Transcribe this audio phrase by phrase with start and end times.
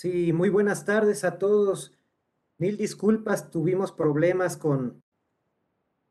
[0.00, 1.92] Sí, muy buenas tardes a todos.
[2.56, 5.04] Mil disculpas, tuvimos problemas con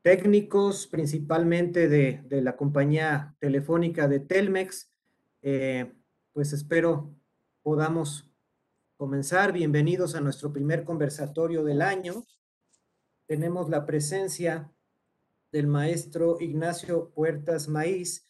[0.04, 4.91] técnicos, principalmente de, la compañía telefónica de Telmex.
[5.41, 5.91] Eh,
[6.33, 7.15] pues espero
[7.63, 8.29] podamos
[8.95, 9.54] comenzar.
[9.54, 12.23] Bienvenidos a nuestro primer conversatorio del año.
[13.25, 14.71] Tenemos la presencia
[15.51, 18.27] del maestro Ignacio Puertas Maíz,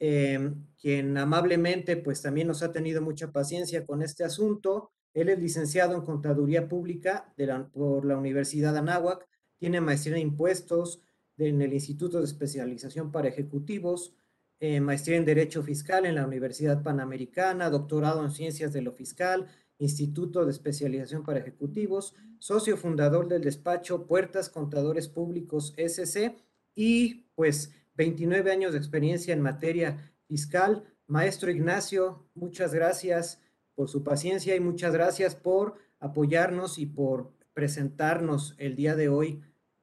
[0.00, 4.92] eh, quien amablemente pues también nos ha tenido mucha paciencia con este asunto.
[5.14, 7.32] Él es licenciado en Contaduría Pública
[7.72, 9.26] por la Universidad Anáhuac,
[9.58, 11.02] tiene maestría en impuestos
[11.36, 14.14] en el Instituto de Especialización para Ejecutivos,
[14.60, 19.46] eh, maestría en Derecho Fiscal en la Universidad Panamericana, doctorado en Ciencias de lo Fiscal,
[19.78, 26.36] Instituto de Especialización para Ejecutivos, socio fundador del despacho Puertas Contadores Públicos SC
[26.74, 30.84] y pues 29 años de experiencia en materia fiscal.
[31.06, 33.40] Maestro Ignacio, muchas gracias
[33.78, 39.40] por su paciencia y muchas gracias por apoyarnos y por presentarnos el día de hoy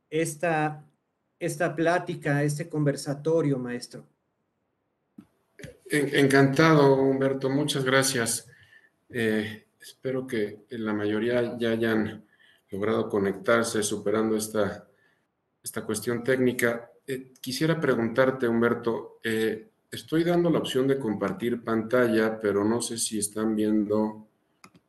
[0.10, 0.84] esta,
[1.40, 4.06] esta plática, este conversatorio, maestro.
[5.90, 8.50] Encantado, Humberto, muchas gracias.
[9.08, 12.26] Eh, espero que la mayoría ya hayan
[12.72, 14.90] logrado conectarse superando esta,
[15.64, 16.92] esta cuestión técnica.
[17.08, 22.98] Eh, quisiera preguntarte, Humberto, eh, estoy dando la opción de compartir pantalla, pero no sé
[22.98, 24.28] si están viendo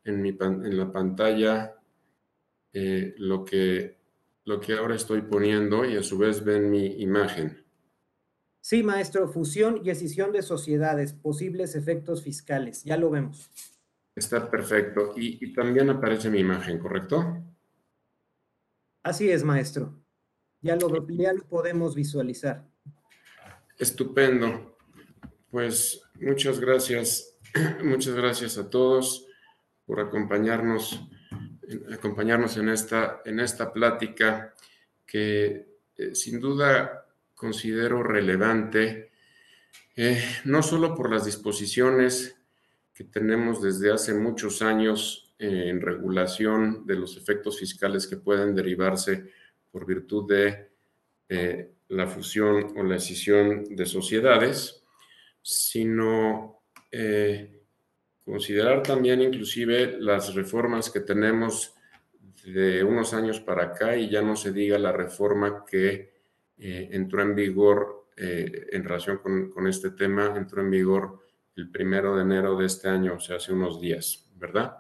[0.05, 1.75] en, mi, en la pantalla
[2.73, 3.99] eh, lo, que,
[4.45, 7.65] lo que ahora estoy poniendo y a su vez ven mi imagen.
[8.61, 13.51] Sí, maestro, fusión y escisión de sociedades, posibles efectos fiscales, ya lo vemos.
[14.15, 15.15] Está perfecto.
[15.17, 17.45] Y, y también aparece mi imagen, ¿correcto?
[19.03, 20.07] Así es, maestro
[20.67, 20.89] ya lo,
[21.49, 22.69] podemos visualizar.
[23.79, 24.76] Estupendo.
[25.57, 27.35] Pues muchas gracias,
[27.83, 29.27] muchas gracias a todos
[29.87, 31.01] por acompañarnos,
[31.91, 34.53] acompañarnos en esta, en esta plática
[35.07, 39.13] que eh, sin duda considero relevante,
[39.97, 42.37] eh, no solo por las disposiciones
[42.93, 49.33] que tenemos desde hace muchos años en regulación de los efectos fiscales que pueden derivarse
[49.73, 50.69] por virtud de
[51.31, 54.83] eh, la fusión o la escisión de sociedades,
[55.49, 57.63] sino eh,
[58.25, 61.73] considerar también inclusive las reformas que tenemos
[62.45, 66.13] de unos años para acá y ya no se diga la reforma que
[66.59, 71.21] eh, entró en vigor en relación con, con, este tema, entró en vigor
[71.55, 74.79] el primero de enero de este año, o sea, hace unos días, ¿verdad?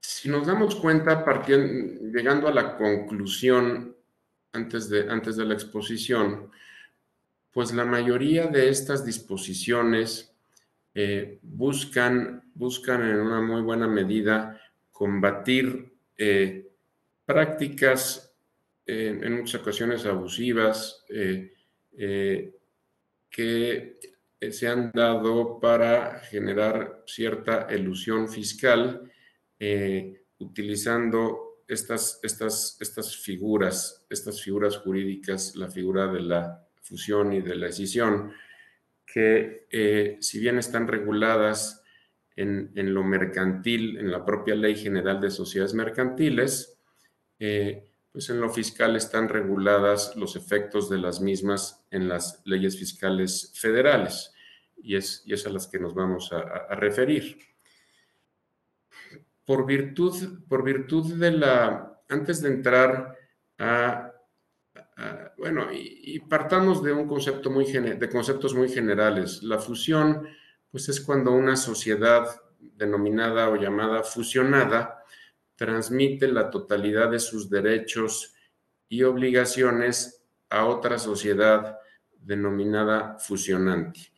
[0.00, 3.91] Si nos damos cuenta, partiendo, llegando a la conclusión
[4.52, 6.50] antes de, antes de la exposición,
[7.52, 10.34] pues la mayoría de estas disposiciones
[10.94, 16.68] eh, buscan, buscan en una muy buena medida combatir eh,
[17.24, 18.28] prácticas
[18.84, 21.04] en muchas ocasiones abusivas
[23.32, 23.98] que
[24.50, 29.10] se han dado para generar cierta elusión fiscal
[29.58, 37.40] eh, utilizando estas, estas, estas figuras, estas figuras jurídicas, la figura de la fusión y
[37.40, 38.32] de la escisión,
[39.06, 41.82] que eh, si bien están reguladas
[42.36, 46.78] en, lo mercantil, en la propia Ley General de Sociedades Mercantiles,
[47.38, 52.78] eh, pues en lo fiscal están reguladas los efectos de las mismas en las leyes
[52.78, 54.32] fiscales federales,
[54.76, 57.51] y es, y es a las que nos vamos a referir
[59.44, 63.16] por virtud, por virtud de la, antes de entrar
[63.58, 64.12] a,
[65.36, 69.42] bueno, y, partamos de un concepto muy, de conceptos muy generales.
[69.42, 70.28] La fusión,
[70.70, 72.28] pues es cuando una sociedad
[72.60, 75.02] denominada o llamada fusionada
[75.56, 78.34] transmite la totalidad de sus derechos
[78.88, 81.78] y obligaciones a otra sociedad
[82.12, 84.12] denominada fusionante,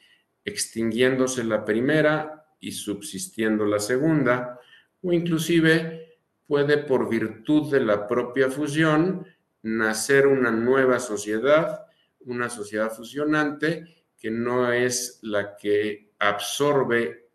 [0.45, 4.61] extinguiéndose la primera y subsistiendo la segunda,
[5.05, 9.27] o inclusive puede por virtud de la propia fusión
[9.63, 11.87] nacer una nueva sociedad,
[12.21, 17.29] una sociedad fusionante que no es la que absorbe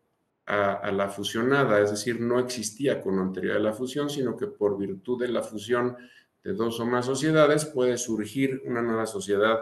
[0.47, 5.21] a, la fusionada, es decir, no existía con anterioridad la fusión, sino que por virtud
[5.21, 5.95] de la fusión
[6.43, 9.59] de dos o más sociedades puede surgir una nueva sociedad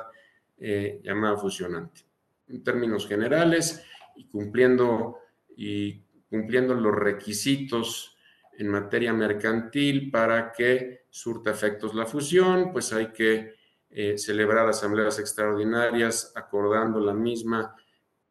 [0.57, 2.05] eh, llamada fusionante.
[2.47, 3.83] En términos generales
[4.15, 5.17] y cumpliendo
[5.57, 8.17] y cumpliendo los requisitos
[8.57, 13.55] en materia mercantil para que surta efectos la fusión, pues hay que
[13.89, 17.75] eh, celebrar asambleas extraordinarias acordando la misma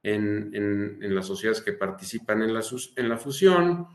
[0.02, 2.62] en, las sociedades que participan en la,
[2.96, 3.88] en la fusión,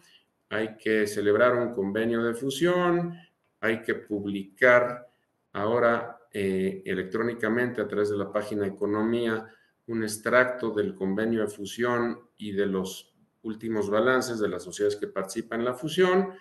[0.49, 3.17] hay que celebrar un convenio de fusión,
[3.61, 5.07] hay que publicar
[5.53, 9.47] ahora eh, electrónicamente a través de la página Economía
[9.87, 13.10] un extracto del convenio de fusión y de los
[13.43, 16.33] últimos balances de las sociedades que participan en la fusión.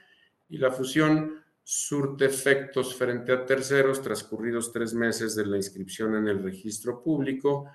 [0.48, 6.26] Y la fusión surte efectos frente a terceros transcurridos tres meses de la inscripción en
[6.26, 7.66] el registro público,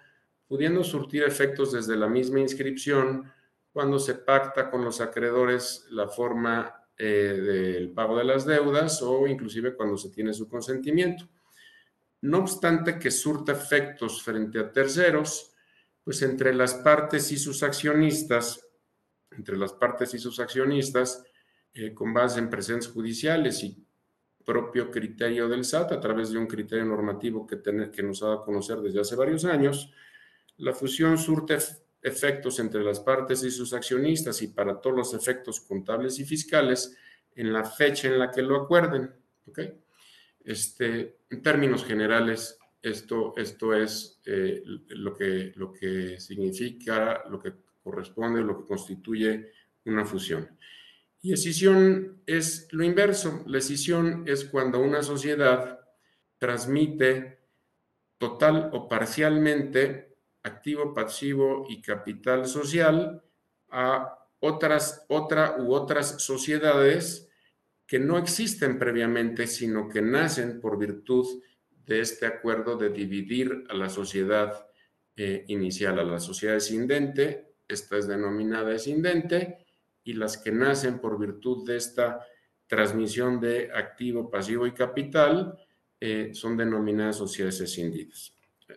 [0.48, 3.32] pudiendo surtir efectos desde la misma inscripción
[3.72, 9.28] cuando se pacta con los acreedores la forma eh, del pago de las deudas o
[9.28, 11.28] inclusive cuando se tiene su consentimiento.
[12.22, 15.54] No obstante que surta efectos frente a terceros,
[16.04, 18.65] pues entre las partes y sus accionistas,
[19.32, 21.24] entre las partes y sus accionistas,
[21.74, 23.86] eh, con base en presentes judiciales y
[24.46, 27.62] propio criterio del SAT a través de un criterio normativo que,
[27.92, 29.92] que nos ha dado a conocer desde hace varios años,
[30.58, 31.58] la fusión surte
[32.02, 36.96] efectos entre las partes y sus accionistas y para todos los efectos contables y fiscales
[37.36, 39.12] en la fecha en la que lo acuerden.
[40.44, 47.54] Este, en términos generales, esto, esto es eh, lo, que, lo que significa, lo que
[47.86, 49.52] corresponde, lo que constituye
[49.86, 50.58] una fusión.
[51.22, 53.44] Y escisión es lo inverso.
[53.46, 55.80] La escisión es cuando una sociedad
[56.40, 57.40] transmite
[58.18, 63.24] total o parcialmente activo, pasivo y capital social
[63.70, 67.30] a otras, otra u otras sociedades
[67.86, 71.44] que no existen previamente, sino que nacen por virtud
[71.86, 74.68] de este acuerdo de dividir a la sociedad
[75.16, 79.66] eh, inicial, a la sociedad escindente, esta es denominada escindente,
[80.04, 82.26] y las que nacen por virtud de esta
[82.68, 85.58] transmisión de activo, pasivo y capital
[86.00, 88.34] eh, son denominadas sociedades escindidas.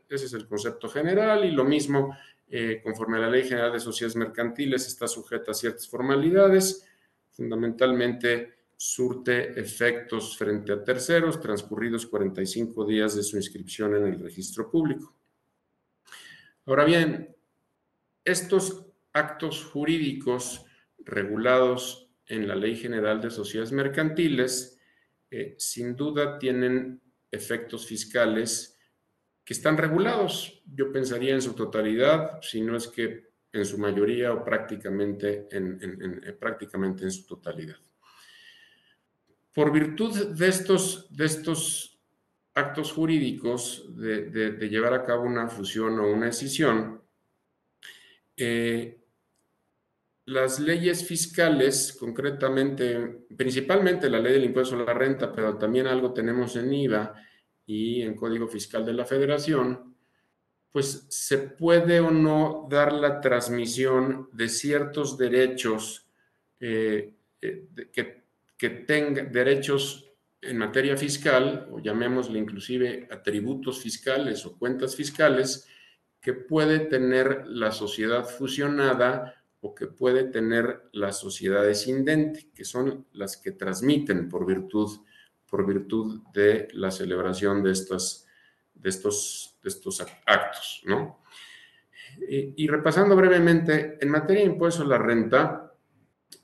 [0.09, 2.17] Ese es el concepto general y lo mismo,
[2.49, 6.87] eh, conforme a la Ley General de Sociedades Mercantiles, está sujeta a ciertas formalidades,
[7.31, 14.71] fundamentalmente surte efectos frente a terceros transcurridos 45 días de su inscripción en el registro
[14.71, 15.15] público.
[16.67, 17.35] Ahora bien,
[18.31, 20.65] estos actos jurídicos
[20.99, 24.79] regulados en la Ley General de Sociedades Mercantiles
[25.31, 28.79] eh, sin duda tienen efectos fiscales
[29.45, 34.33] que están regulados, yo pensaría en su totalidad, si no es que en su mayoría
[34.33, 37.79] o prácticamente en, eh, prácticamente en su totalidad.
[39.55, 41.99] Por virtud de estos, de estos
[42.55, 47.03] actos jurídicos, de, llevar a cabo una fusión o una escisión,
[48.39, 49.01] eh,
[50.27, 56.13] las leyes fiscales, concretamente, principalmente la ley del impuesto a la renta, pero también algo
[56.13, 57.15] tenemos en IVA,
[57.69, 59.95] y en Código Fiscal de la Federación,
[60.73, 66.09] pues se puede o no dar la transmisión de ciertos derechos
[66.61, 74.97] eh, eh, que, tengan derechos en materia fiscal, o llamémosle inclusive atributos fiscales o cuentas
[74.97, 75.69] fiscales,
[76.21, 83.07] que puede tener la sociedad fusionada o que puede tener la sociedad descendente, que son
[83.13, 85.01] las que transmiten por virtud
[85.49, 88.27] por virtud de la celebración de, estas,
[88.75, 91.23] de, estos, de estos actos, ¿no?
[92.29, 95.73] Y, repasando brevemente, en materia de impuesto a la renta,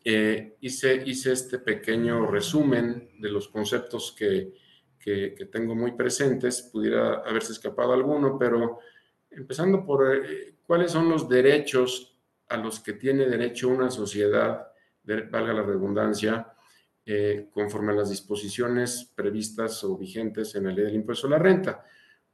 [0.04, 4.52] eh, hice, hice este pequeño resumen de los conceptos que,
[4.98, 8.78] que, tengo muy presentes, pudiera haberse escapado alguno, pero
[9.36, 14.68] empezando por eh, cuáles son los derechos a los que tiene derecho una sociedad,
[15.04, 16.54] valga la redundancia,
[17.06, 21.38] eh, conforme a las disposiciones previstas o vigentes en la ley del impuesto a la
[21.38, 21.84] renta.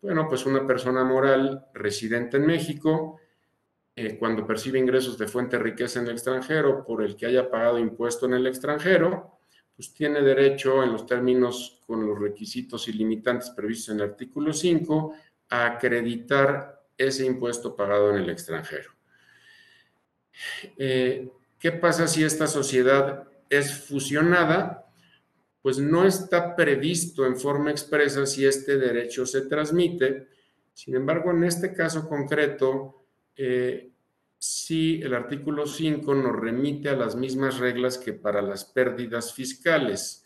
[0.01, 3.19] Bueno, pues una persona moral residente en México,
[3.97, 7.51] eh, cuando percibe ingresos de fuente de riqueza en el extranjero por el que haya
[7.51, 9.41] pagado impuesto en el extranjero,
[9.75, 14.53] pues tiene derecho en los términos con los requisitos y limitantes previstos en el artículo
[14.53, 15.15] 5
[15.49, 18.93] a acreditar ese impuesto pagado en el extranjero.
[20.77, 21.29] Eh,
[21.59, 24.87] ¿Qué pasa si esta sociedad es fusionada,
[25.61, 30.29] pues no está previsto en forma expresa si este derecho se transmite.
[30.73, 33.05] Sin embargo, en este caso concreto,
[33.37, 33.91] eh,
[34.39, 40.25] sí el artículo 5 nos remite a las mismas reglas que para las pérdidas fiscales.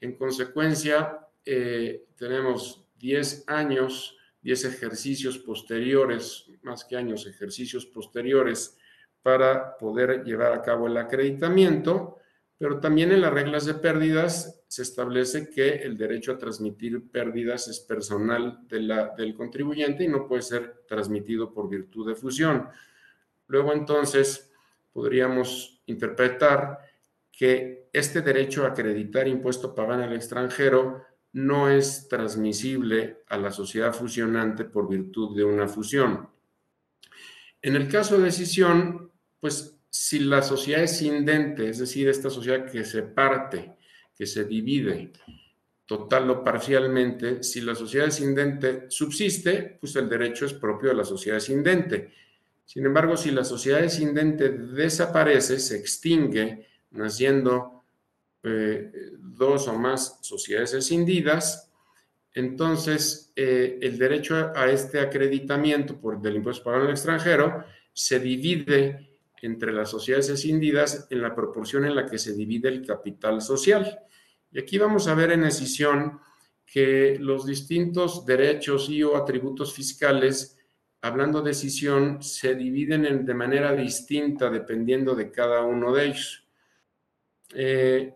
[0.00, 8.76] En consecuencia, eh, tenemos 10 años, 10 ejercicios posteriores, más que años, ejercicios posteriores
[9.22, 12.20] para poder llevar a cabo el acreditamiento
[12.60, 17.68] pero también en las reglas de pérdidas se establece que el derecho a transmitir pérdidas
[17.68, 22.68] es personal de la, del contribuyente y no puede ser transmitido por virtud de fusión.
[23.46, 24.52] luego entonces
[24.92, 26.80] podríamos interpretar
[27.32, 33.50] que este derecho a acreditar impuesto pagado en el extranjero no es transmisible a la
[33.50, 36.28] sociedad fusionante por virtud de una fusión.
[37.62, 42.84] En el caso de decisión, pues si la sociedad es es decir, esta sociedad que
[42.84, 43.76] se parte,
[44.16, 45.12] que se divide,
[45.84, 50.94] total o parcialmente, si la sociedad es indente subsiste, pues el derecho es propio de
[50.94, 52.12] la sociedad indente.
[52.64, 57.79] Sin embargo, si la sociedad indente desaparece, se extingue, naciendo
[58.42, 61.70] eh, dos o más sociedades escindidas,
[62.32, 68.20] entonces eh, el derecho a este acreditamiento por, del impuesto pagado en el extranjero se
[68.20, 69.10] divide
[69.42, 74.00] entre las sociedades escindidas en la proporción en la que se divide el capital social.
[74.52, 76.20] Y aquí vamos a ver en escisión
[76.66, 80.58] que los distintos derechos y o atributos fiscales,
[81.00, 86.46] hablando de escisión, se dividen de manera distinta dependiendo de cada uno de ellos.
[87.54, 88.14] Eh,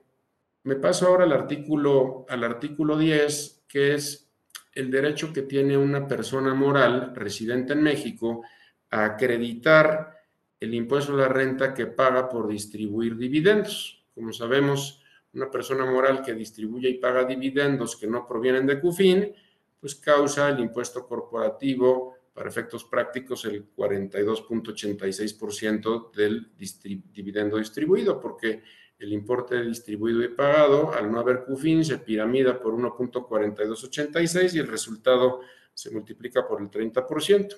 [0.64, 4.30] me paso ahora al artículo, al artículo 10, que es
[4.72, 8.42] el derecho que tiene una persona moral residente en México
[8.90, 10.18] a acreditar
[10.58, 14.04] el impuesto a la renta que paga por distribuir dividendos.
[14.14, 15.02] Como sabemos,
[15.34, 19.34] una persona moral que distribuye y paga dividendos que no provienen de CUFIN,
[19.78, 28.62] pues causa el impuesto corporativo, para efectos prácticos, el 42.86% del dividendo distribuido, porque
[28.98, 34.68] el importe distribuido y pagado, al no haber CUFIN, se piramida por 1.4286 y el
[34.68, 35.40] resultado
[35.72, 37.56] se multiplica por el 30%.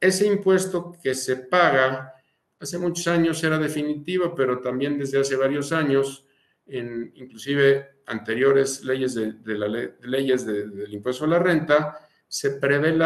[0.00, 2.14] Ese impuesto que se paga
[2.58, 6.26] hace muchos años era definitivo, pero también desde hace varios años,
[6.66, 9.68] en inclusive anteriores leyes, de, la
[10.02, 12.96] leyes del impuesto a la renta, se prevé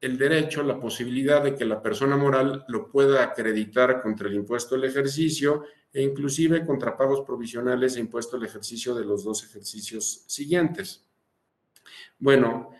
[0.00, 4.76] el derecho, la posibilidad de que la persona moral lo pueda acreditar contra el impuesto
[4.76, 10.24] al ejercicio e inclusive contra pagos provisionales e impuesto al ejercicio de los dos ejercicios
[10.26, 11.04] siguientes.
[12.18, 12.70] Bueno,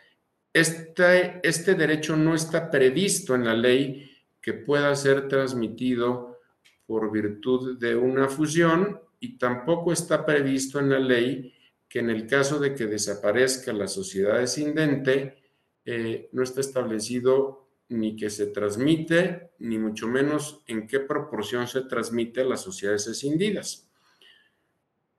[0.53, 6.39] este, este derecho no está previsto en la ley que pueda ser transmitido
[6.87, 11.55] por virtud de una fusión y tampoco está previsto en la ley
[11.89, 15.43] que en el caso de que desaparezca la sociedad escindente,
[15.85, 21.83] eh, no está establecido ni que se transmite, ni mucho menos en qué proporción se
[21.83, 23.89] transmite a las sociedades escindidas.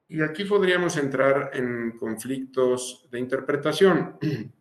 [0.07, 4.17] Y aquí podríamos entrar en conflictos de interpretación.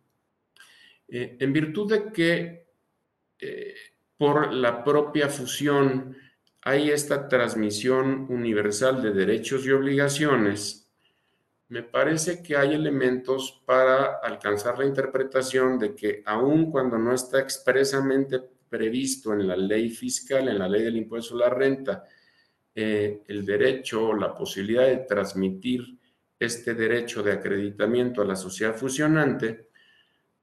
[1.13, 2.67] Eh, en virtud de que
[3.37, 3.75] eh,
[4.15, 6.15] por la propia fusión
[6.61, 10.80] hay esta transmisión universal de derechos y obligaciones,
[11.71, 17.39] me parece que hay elementos para alcanzar la interpretación de que aun cuando no está
[17.39, 22.03] expresamente previsto en la ley fiscal, en la ley del impuesto a la renta,
[22.75, 25.97] eh, el derecho o la posibilidad de transmitir
[26.37, 29.69] este derecho de acreditamiento a la sociedad fusionante,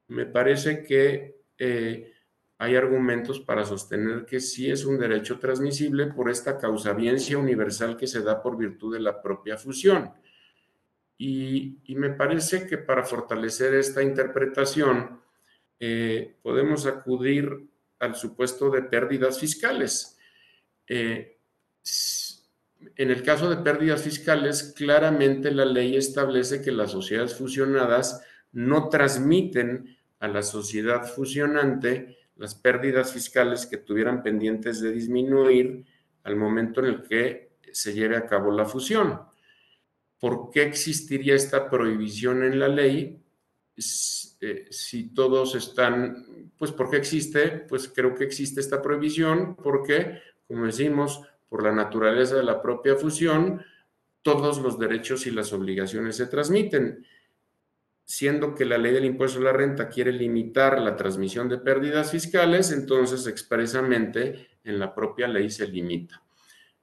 [0.07, 2.11] me parece que eh,
[2.57, 8.07] hay argumentos para sostener que sí es un derecho transmisible por esta causabiencia universal que
[8.07, 10.11] se da por virtud de la propia fusión.
[11.21, 15.21] Y, me parece que para fortalecer esta interpretación
[15.81, 20.17] eh, podemos acudir al supuesto de pérdidas fiscales.
[20.87, 21.39] Eh,
[22.95, 28.89] en el caso de pérdidas fiscales, claramente la ley establece que las sociedades fusionadas no
[28.89, 35.85] transmiten a la sociedad fusionante las pérdidas fiscales que tuvieran pendientes de disminuir
[36.23, 39.21] al momento en el que se lleve a cabo la fusión.
[40.21, 43.23] ¿Por qué existiría esta prohibición en la ley
[44.41, 47.65] eh, si todos están, pues ¿por qué existe?
[47.69, 52.97] Pues creo que existe esta prohibición porque, como decimos, por la naturaleza de la propia
[52.97, 53.63] fusión,
[54.23, 57.05] todos los derechos y las obligaciones se transmiten
[58.09, 62.11] siendo que la ley del impuesto a la renta quiere limitar la transmisión de pérdidas
[62.11, 66.23] fiscales, entonces expresamente en la propia ley se limita,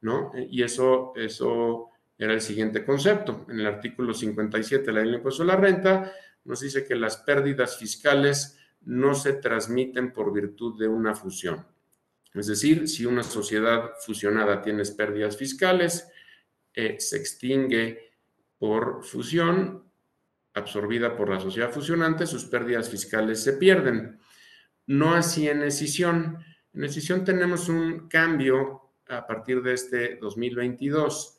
[0.02, 0.32] ¿no?
[0.36, 3.46] Y eso, eso era el siguiente concepto.
[3.50, 6.12] En el artículo 57 de la ley del impuesto a la renta
[6.46, 11.66] nos dice que las pérdidas fiscales no se transmiten por virtud de una fusión.
[12.34, 16.08] Es decir, si una sociedad fusionada tiene pérdidas fiscales,
[16.74, 18.12] eh, se extingue
[18.58, 19.84] por fusión
[20.54, 24.20] absorbida por la sociedad fusionante, sus pérdidas fiscales se pierden.
[24.88, 26.38] No así en escisión.
[26.74, 31.35] En escisión tenemos un cambio a partir de este 2022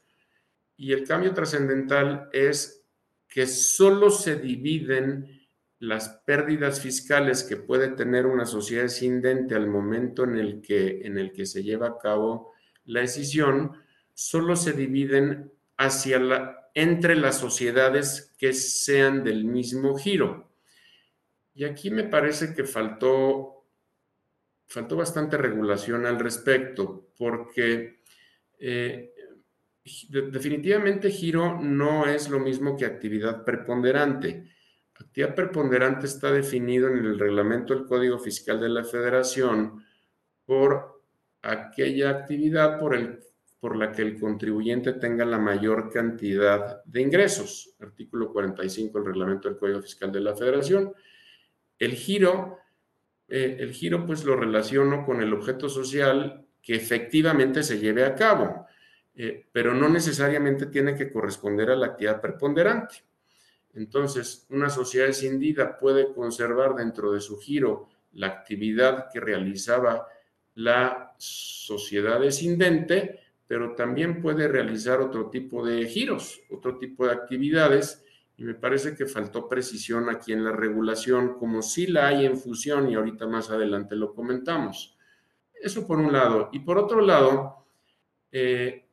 [0.76, 2.84] y el cambio trascendental es
[3.28, 5.46] que solo se dividen
[5.78, 11.18] las pérdidas fiscales que puede tener una sociedad descendente al momento en el que, en
[11.18, 12.52] el que se lleva a cabo
[12.84, 13.72] la decisión,
[14.14, 20.50] solo se dividen hacia la, entre las sociedades que sean del mismo giro.
[21.54, 23.66] Y aquí me parece que faltó,
[24.66, 28.00] faltó bastante regulación al respecto, porque
[28.58, 29.14] eh,
[30.08, 34.50] definitivamente giro no es lo mismo que actividad preponderante.
[34.98, 39.84] Actividad preponderante está definido en el reglamento del Código Fiscal de la Federación
[40.44, 41.02] por
[41.42, 43.20] aquella actividad por, el,
[43.60, 47.76] por la que el contribuyente tenga la mayor cantidad de ingresos.
[47.78, 50.92] Artículo 45 del reglamento del Código Fiscal de la Federación.
[51.78, 52.58] El giro,
[53.28, 58.16] eh, el giro pues lo relaciono con el objeto social que efectivamente se lleve a
[58.16, 58.66] cabo,
[59.16, 62.96] eh, pero no necesariamente tiene que corresponder a la actividad preponderante.
[63.74, 70.06] Entonces, una sociedad escindida puede conservar dentro de su giro la actividad que realizaba
[70.54, 78.02] la sociedad escindente, pero también puede realizar otro tipo de giros, otro tipo de actividades,
[78.38, 82.36] y me parece que faltó precisión aquí en la regulación, como si la hay en
[82.36, 84.96] fusión, y ahorita más adelante lo comentamos.
[85.54, 86.50] Eso por un lado.
[86.52, 87.66] Y por otro lado,
[88.30, 88.85] eh,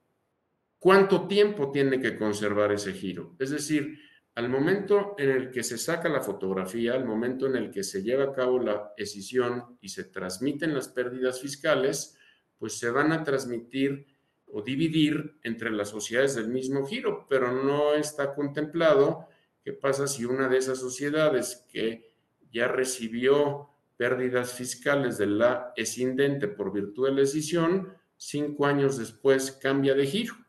[0.83, 3.37] ¿cuánto tiempo tiene que conservar ese giro?
[3.39, 3.97] Es decir,
[4.35, 8.03] al momento en el que se saca la fotografía, al momento en el que se
[8.03, 12.17] lleva a cabo la escisión y se transmiten las pérdidas fiscales,
[12.57, 14.07] pues se van a transmitir
[14.47, 19.29] o dividir entre las sociedades del mismo giro, pero no está contemplado
[19.63, 22.11] qué pasa si una de esas sociedades que
[22.51, 29.53] ya recibió pérdidas fiscales de la escindente por virtud de la escisión, cinco años después
[29.53, 30.42] cambia de giro.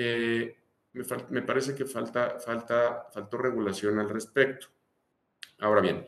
[0.00, 0.56] Eh,
[0.92, 4.68] me, parece que falta, falta, faltó regulación al respecto.
[5.58, 6.06] Ahora bien,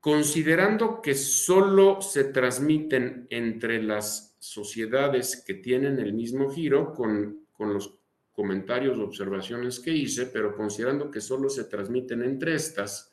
[0.00, 7.72] considerando que solo se transmiten entre las sociedades que tienen el mismo giro, con, con
[7.74, 7.96] los
[8.32, 13.12] comentarios o observaciones que hice, pero considerando que solo se transmiten entre estas,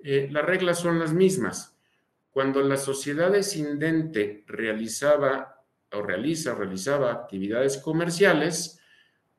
[0.00, 1.78] eh, las reglas son las mismas.
[2.30, 8.80] Cuando la sociedad descendente realizaba o realiza, realizaba actividades comerciales,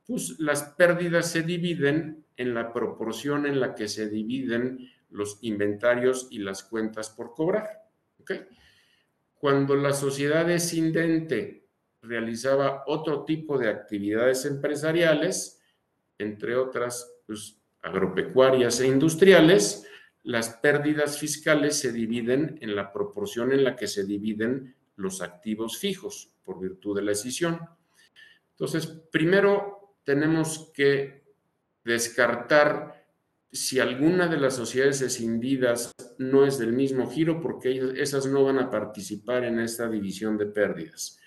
[0.06, 6.28] pues las pérdidas se dividen en la proporción en la que se dividen los inventarios
[6.32, 7.84] y las cuentas por cobrar.
[9.34, 11.68] Cuando la sociedad descendente
[12.02, 15.62] realizaba otro tipo de actividades empresariales,
[16.18, 19.86] entre otras pues, agropecuarias e industriales,
[20.24, 25.78] las pérdidas fiscales se dividen en la proporción en la que se dividen los activos
[25.78, 27.60] fijos por virtud de la escisión.
[28.52, 29.73] Entonces, primero
[30.04, 31.24] tenemos que
[31.84, 33.04] descartar
[33.52, 38.58] si alguna de las sociedades escindidas no es del mismo giro, porque esas no van
[38.58, 41.20] a participar en esta división de pérdidas.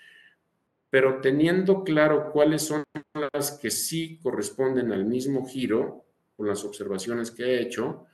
[0.89, 2.83] Pero teniendo claro cuáles son
[3.33, 8.07] las que sí corresponden al mismo giro, con las observaciones que he hecho,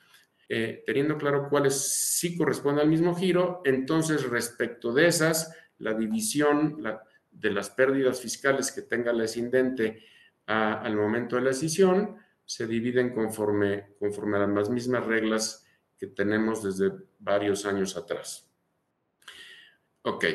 [0.47, 6.84] eh, teniendo claro cuáles sí corresponden al mismo giro, entonces respecto de esas, la división
[7.32, 10.04] de las pérdidas fiscales que tenga la escindente
[10.46, 15.66] al momento de la decisión se dividen conforme, conforme a las mismas reglas
[15.98, 18.50] que tenemos desde varios años atrás.
[20.02, 20.26] Ok.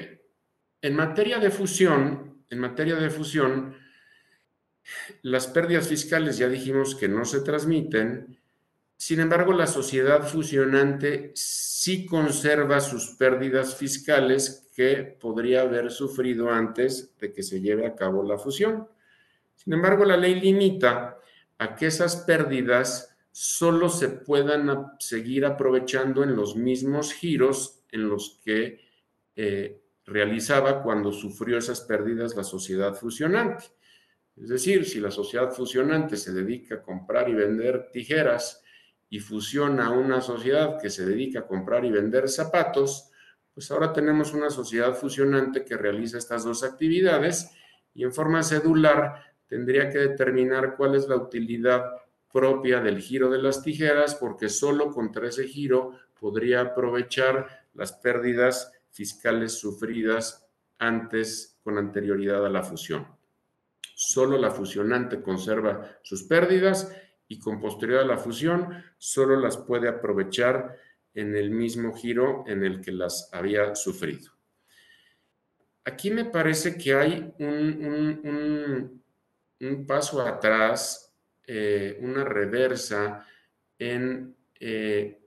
[0.81, 3.77] En materia de fusión, en materia de fusión,
[5.23, 8.38] las pérdidas fiscales ya dijimos que no se transmiten,
[8.99, 17.16] sin embargo, la sociedad fusionante sí conserva sus pérdidas fiscales que podría haber sufrido antes
[17.18, 18.88] de que se lleve a cabo la fusión.
[19.59, 21.18] Sin embargo, la ley limita
[21.59, 28.40] a que esas pérdidas solo se puedan seguir aprovechando en los mismos giros en los
[28.42, 28.81] que
[29.37, 33.64] eh, realizaba cuando sufrió esas pérdidas la sociedad fusionante.
[34.37, 38.62] Es decir, si la sociedad fusionante se dedica a comprar y vender tijeras
[39.11, 43.11] y fusiona una sociedad que se dedica a comprar y vender zapatos,
[43.53, 47.51] pues ahora tenemos una sociedad fusionante que realiza estas dos actividades
[47.92, 51.84] y en forma cedular tendría que determinar cuál es la utilidad
[52.32, 58.72] propia del giro de las tijeras, porque solo contra ese giro podría aprovechar las pérdidas
[58.90, 60.46] fiscales sufridas
[60.78, 63.06] antes con anterioridad a la fusión.
[63.94, 66.92] Solo la fusionante conserva sus pérdidas
[67.26, 70.76] y con posterioridad a la fusión solo las puede aprovechar
[71.14, 74.32] en el mismo giro en el que las había sufrido.
[75.84, 79.02] Aquí me parece que hay un, un
[79.87, 81.14] paso atrás,
[81.47, 83.27] eh, una reversa
[83.79, 85.21] en, eh,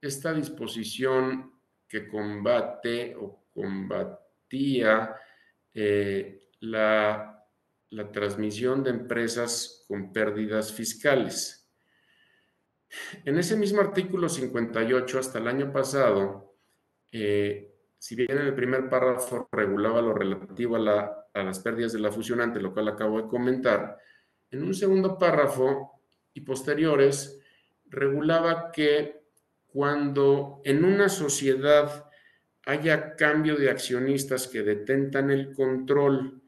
[0.00, 1.52] esta disposición
[1.88, 5.14] que combate o combatía
[5.72, 7.44] eh, la,
[7.90, 11.70] la transmisión de empresas con pérdidas fiscales.
[13.24, 16.56] En ese mismo artículo 58, hasta el año pasado,
[17.10, 22.60] si bien en el primer párrafo regulaba lo relativo a, las pérdidas de la fusionante,
[22.60, 23.98] lo cual acabo de comentar,
[24.50, 26.00] en un segundo párrafo
[26.32, 27.40] y posteriores
[27.86, 29.22] regulaba que
[29.66, 32.06] cuando en una sociedad
[32.64, 36.42] haya cambio de accionistas que detentan el control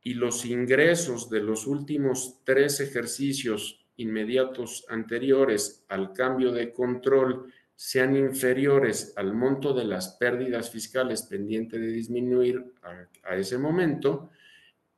[0.00, 8.16] y los ingresos de los últimos tres ejercicios inmediatos anteriores al cambio de control sean
[8.16, 12.72] inferiores al monto de las pérdidas fiscales pendiente de disminuir
[13.24, 14.30] a, ese momento,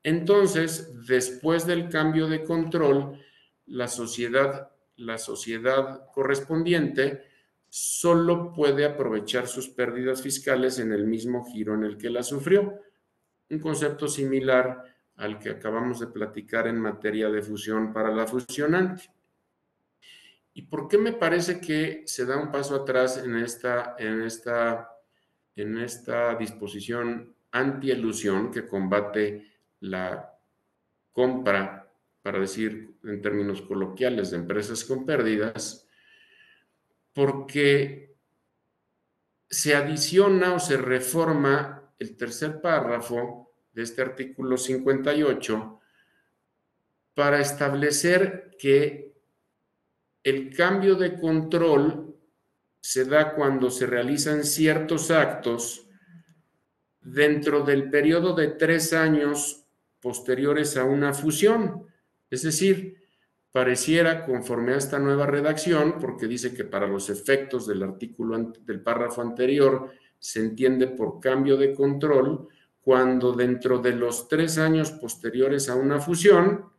[0.02, 3.18] entonces, después del cambio de control,
[3.66, 7.22] la sociedad, la sociedad correspondiente
[7.70, 12.80] solo puede aprovechar sus pérdidas fiscales en el mismo giro en el que la sufrió.
[13.48, 14.84] Un concepto similar
[15.16, 19.10] al que acabamos de platicar en materia de fusión para la fusionante.
[20.56, 24.88] ¿Y por qué me parece que se da un paso atrás en esta, en esta,
[25.56, 30.32] en esta disposición anti-elusión que combate la
[31.12, 35.88] compra, para decir en términos coloquiales, de empresas con pérdidas?
[37.12, 38.14] Porque
[39.50, 45.80] se adiciona o se reforma el tercer párrafo de este artículo 58
[47.14, 49.13] para establecer que
[50.24, 52.16] el cambio de control
[52.80, 55.86] se da cuando se realizan ciertos actos
[57.00, 59.66] dentro del periodo de tres años
[60.00, 61.86] posteriores a una fusión.
[62.30, 62.96] Es decir,
[63.52, 68.80] pareciera, conforme a esta nueva redacción, porque dice que para los efectos del artículo del
[68.80, 72.48] párrafo anterior se entiende por cambio de control,
[72.80, 76.73] cuando dentro de los tres años posteriores a una fusión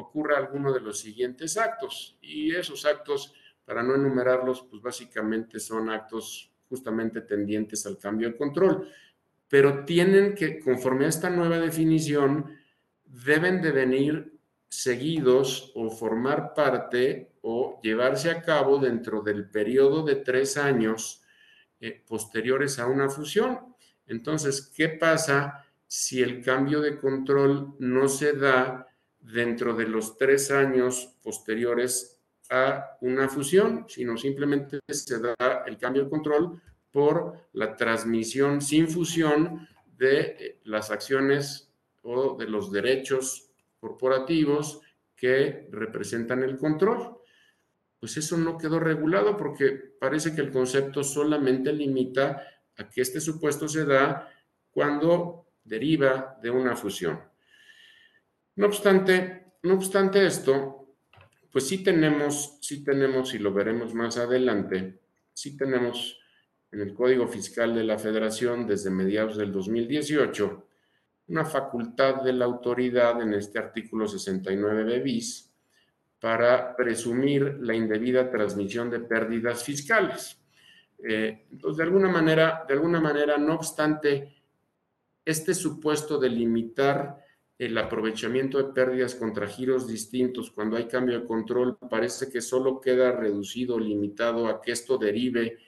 [0.00, 2.18] ocurra alguno de los siguientes actos.
[2.20, 3.32] Y esos actos,
[3.64, 8.88] para no enumerarlos, pues básicamente son actos justamente tendientes al cambio de control.
[9.48, 12.56] Pero tienen que, conforme a esta nueva definición,
[13.04, 20.16] deben de venir seguidos o formar parte o llevarse a cabo dentro del periodo de
[20.16, 21.22] tres años
[21.80, 23.74] eh, posteriores a una fusión.
[24.06, 28.86] Entonces, ¿qué pasa si el cambio de control no se da
[29.20, 36.04] dentro de los tres años posteriores a una fusión, sino simplemente se da el cambio
[36.04, 41.70] de control por la transmisión sin fusión de eh, las acciones
[42.02, 44.80] o de los derechos corporativos
[45.14, 47.18] que representan el control.
[48.00, 52.42] Pues eso no quedó regulado porque parece que el concepto solamente limita
[52.76, 54.28] a que este supuesto se da
[54.70, 57.29] cuando deriva de una fusión.
[58.56, 60.96] No obstante, no obstante esto,
[61.52, 65.00] pues sí tenemos, sí tenemos, y lo veremos más adelante,
[65.32, 66.18] sí tenemos
[66.72, 70.66] en el Código Fiscal de la Federación desde mediados del 2018
[71.30, 75.48] una facultad de la autoridad en este artículo 69b bis
[76.18, 80.38] para presumir la indebida transmisión de pérdidas fiscales.
[81.02, 84.34] Eh, entonces, de alguna manera, de alguna manera, no obstante,
[85.24, 87.24] este supuesto de limitar
[87.60, 92.80] el aprovechamiento de pérdidas contra giros distintos cuando hay cambio de control parece que solo
[92.80, 95.58] queda reducido, limitado a que esto derive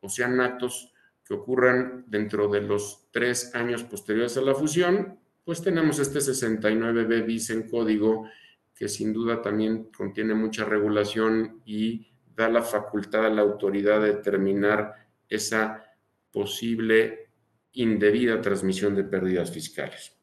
[0.00, 0.92] o sean actos
[1.24, 7.24] que ocurran dentro de los tres años posteriores a la fusión, pues tenemos este 69B
[7.24, 8.28] bis en código
[8.74, 14.14] que sin duda también contiene mucha regulación y da la facultad a la autoridad de
[14.14, 14.94] determinar
[15.28, 15.84] esa
[16.32, 17.30] posible
[17.74, 20.15] indebida transmisión de pérdidas fiscales.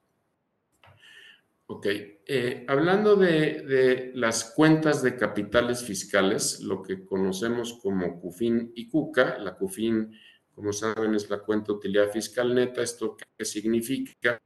[1.75, 8.87] Ok, eh, hablando de, las cuentas de capitales fiscales, lo que conocemos como CUFIN y
[8.87, 10.13] CUCA, la CUFIN,
[10.53, 14.39] como saben, es la cuenta de utilidad fiscal neta, esto qué significa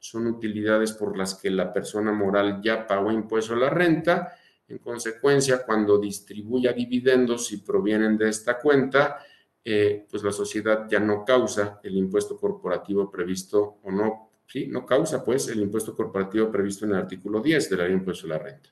[0.00, 4.32] son utilidades por las que la persona moral ya pagó impuesto a la renta.
[4.66, 9.18] En consecuencia, cuando distribuya dividendos y provienen de esta cuenta,
[9.64, 14.86] eh, pues la sociedad ya no causa el impuesto corporativo previsto o no, sí, no
[14.86, 18.26] causa pues el impuesto corporativo previsto en el artículo 10 de la ley de impuesto
[18.26, 18.70] a la renta.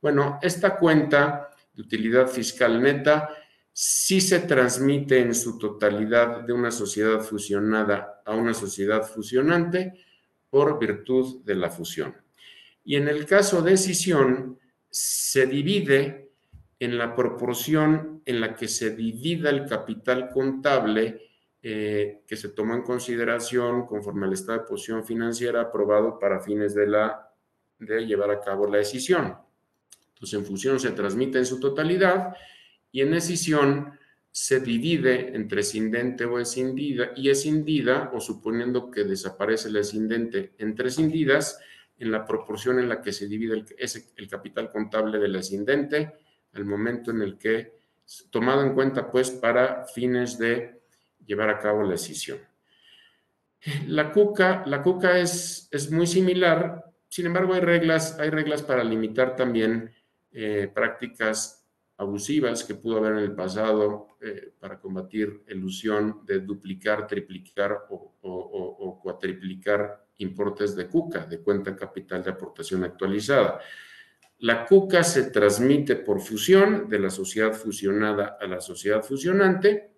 [0.00, 3.30] Bueno, esta cuenta de utilidad fiscal neta
[3.72, 9.92] sí se transmite en su totalidad de una sociedad fusionada a una sociedad fusionante
[10.48, 12.14] por virtud de la fusión.
[12.84, 16.30] Y en el caso de escisión, se divide
[16.78, 21.25] en la proporción en la que se divida el capital contable
[21.68, 26.76] eh, que se toma en consideración conforme al estado de posición financiera aprobado para fines
[26.76, 27.28] de, la,
[27.80, 29.36] de llevar a cabo la decisión.
[30.10, 32.36] Entonces, en fusión se transmite en su totalidad
[32.92, 33.98] y en escisión
[34.30, 40.86] se divide entre escindente o escindida y escindida, o suponiendo que desaparece el escindente entre
[40.86, 41.58] escindidas,
[41.98, 43.66] en la proporción en la que se divide el,
[44.16, 46.12] el capital contable del escindente
[46.52, 47.72] al momento en el que,
[48.30, 50.75] tomado en cuenta pues para fines de
[51.26, 52.38] llevar a cabo la decisión.
[53.88, 58.84] La CUCA, la CUCA es, es muy similar, sin embargo hay reglas, hay reglas para
[58.84, 59.90] limitar también
[60.30, 61.66] eh, prácticas
[61.98, 68.16] abusivas que pudo haber en el pasado eh, para combatir ilusión de duplicar, triplicar o,
[68.20, 73.60] o, cuatriplicar importes de CUCA, de cuenta capital de aportación actualizada.
[74.40, 79.95] La CUCA se transmite por fusión de la sociedad fusionada a la sociedad fusionante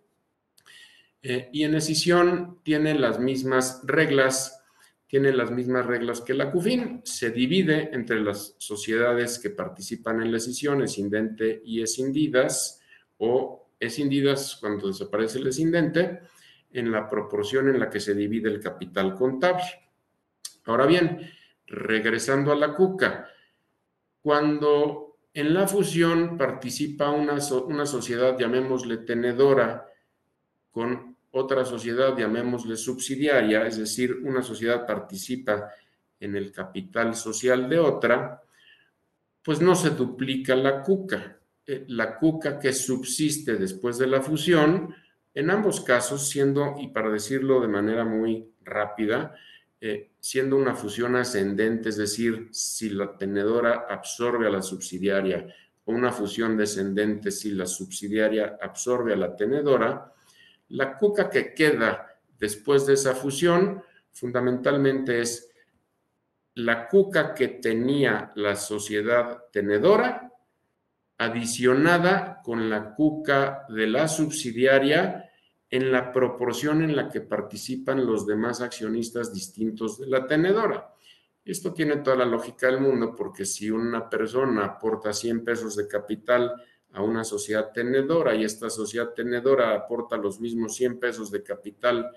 [1.31, 4.65] eh, y en escisión tiene las mismas reglas,
[5.07, 7.03] tiene las mismas reglas que la CUFIN.
[7.05, 12.81] Se divide entre las sociedades que participan en la escisión, escindente y escindidas,
[13.19, 16.21] o escindidas cuando desaparece el escindente,
[16.73, 19.65] en la proporción en la que se divide el capital contable.
[20.65, 21.31] Ahora bien,
[21.67, 23.29] regresando a la CUCA,
[24.23, 27.37] cuando en la fusión participa una,
[27.67, 29.85] una sociedad, llamémosle tenedora,
[30.71, 35.71] con otra sociedad, llamémosle subsidiaria, es decir, una sociedad participa
[36.21, 38.43] en el capital social de otra,
[39.43, 41.39] pues no se duplica la cuca.
[41.67, 44.95] Eh, la cuca que subsiste después de la fusión,
[45.35, 49.35] en ambos casos, siendo, y para decirlo de manera muy rápida,
[49.81, 55.47] eh, siendo una fusión ascendente, es decir, si la tenedora absorbe a la subsidiaria,
[55.85, 60.13] o una fusión descendente si la subsidiaria absorbe a la tenedora,
[60.69, 65.51] la cuca que queda después de esa fusión fundamentalmente es
[66.55, 70.33] la cuca que tenía la sociedad tenedora
[71.19, 75.31] adicionada con la cuca de la subsidiaria
[75.71, 80.95] en la proporción en la que participan los demás accionistas distintos de la tenedora.
[81.45, 85.89] Esto tiene toda la lógica del mundo porque si una persona aporta 100 pesos de
[85.89, 86.55] capital
[86.93, 92.11] a una sociedad tenedora y esta sociedad tenedora aporta los mismos 100 pesos de capital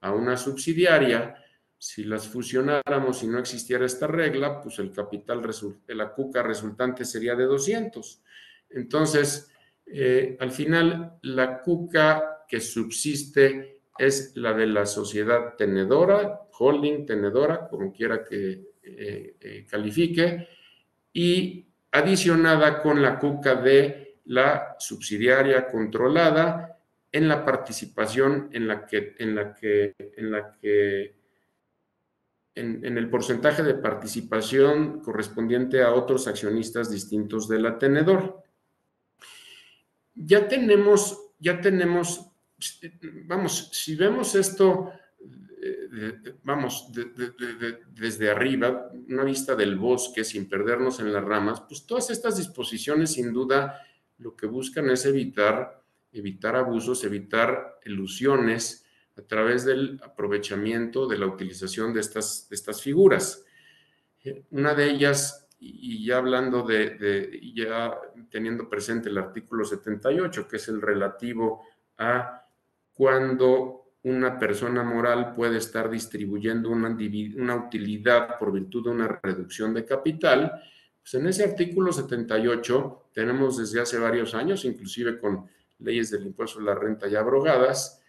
[0.00, 1.36] a una subsidiaria,
[1.78, 5.42] si las fusionáramos y no existiera esta regla, pues el capital,
[5.88, 8.22] la cuca resultante sería de 200.
[8.70, 9.50] Entonces,
[9.86, 17.68] eh, al final, la cuca que subsiste es la de la sociedad tenedora, holding tenedora,
[17.68, 20.48] como quiera que eh, eh, califique,
[21.12, 26.78] y adicionada con la cuca de la subsidiaria controlada
[27.10, 31.16] en la participación en la que, en la que, en la que,
[32.54, 38.42] en, el porcentaje de participación correspondiente a otros accionistas distintos de la tenedor.
[40.14, 42.32] Ya tenemos, ya tenemos
[43.26, 44.92] vamos, si vemos esto,
[45.62, 46.90] eh, vamos,
[47.92, 53.12] desde arriba, una vista del bosque sin perdernos en las ramas, pues todas estas disposiciones
[53.12, 53.82] sin duda
[54.18, 58.84] lo que buscan es evitar, evitar abusos, evitar ilusiones
[59.16, 63.44] a través del aprovechamiento de la utilización de estas, estas figuras.
[64.24, 67.94] Eh, una de ellas, y ya hablando de, ya
[68.30, 71.62] teniendo presente el artículo 78, que es el relativo
[71.96, 72.46] a
[72.92, 79.84] cuando una persona moral puede estar distribuyendo una utilidad por virtud de una reducción de
[79.84, 80.62] capital,
[81.06, 85.46] pues en ese artículo 78 tenemos desde hace varios años, inclusive con
[85.78, 88.02] leyes del impuesto a la renta ya abrogadas,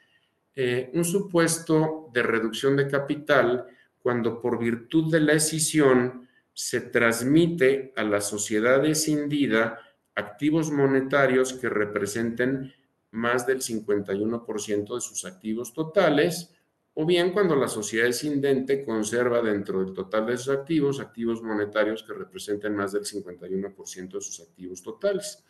[0.55, 3.67] eh, un supuesto de reducción de capital
[4.01, 9.79] cuando por virtud de la escisión se transmite a la sociedad escindida
[10.15, 12.73] activos monetarios que representen
[13.12, 16.57] más del 51% de sus activos totales,
[16.99, 22.01] o bien cuando la sociedad escindente conserva dentro del total de sus activos activos monetarios
[22.01, 25.45] que representen más del 51% de sus activos totales.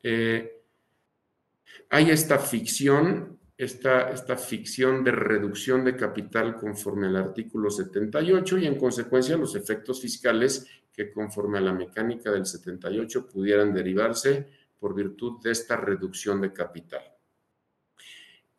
[0.00, 0.62] Eh,
[1.90, 8.66] hay esta ficción, esta, esta ficción de reducción de capital conforme al artículo 78 y
[8.66, 14.46] en consecuencia los efectos fiscales que conforme a la mecánica del 78 pudieran derivarse
[14.78, 17.02] por virtud de esta reducción de capital.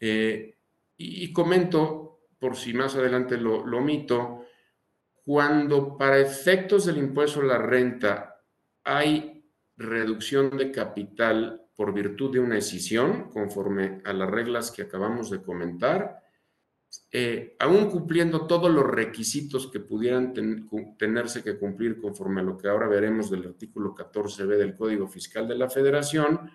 [0.01, 0.55] Eh,
[1.01, 2.09] y, comento,
[2.39, 4.45] por si más adelante lo, omito,
[5.25, 8.41] cuando para efectos del impuesto a la renta
[8.84, 9.43] hay
[9.75, 15.41] reducción de capital por virtud de una decisión, conforme a las reglas que acabamos de
[15.41, 16.23] comentar,
[17.12, 20.34] eh, aún cumpliendo todos los requisitos que pudieran
[20.97, 25.47] tenerse que cumplir conforme a lo que ahora veremos del artículo 14b del Código Fiscal
[25.47, 26.52] de la Federación,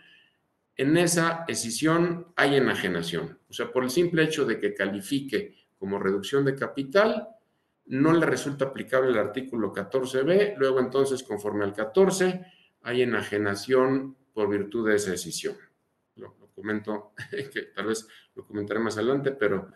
[0.76, 3.38] en esa decisión hay enajenación.
[3.48, 7.28] O sea, por el simple hecho de que califique como reducción de capital,
[7.84, 12.40] no le resulta aplicable el artículo 14b, luego entonces, conforme al 14,
[12.80, 15.56] hay enajenación por virtud de esa decisión.
[16.16, 17.12] Lo, comento,
[17.52, 19.72] que tal vez lo comentaré más adelante, pero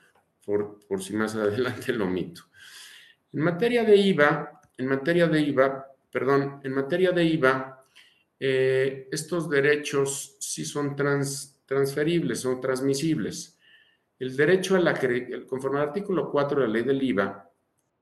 [0.46, 2.40] por, si más adelante lo omito.
[3.30, 7.84] En materia de IVA, en materia de IVA, perdón, en materia de IVA,
[8.40, 10.96] eh, estos derechos sí son
[11.66, 13.57] transferibles, son transmisibles.
[14.18, 14.76] El derecho
[15.46, 17.50] conforme al artículo 4 de la ley del IVA,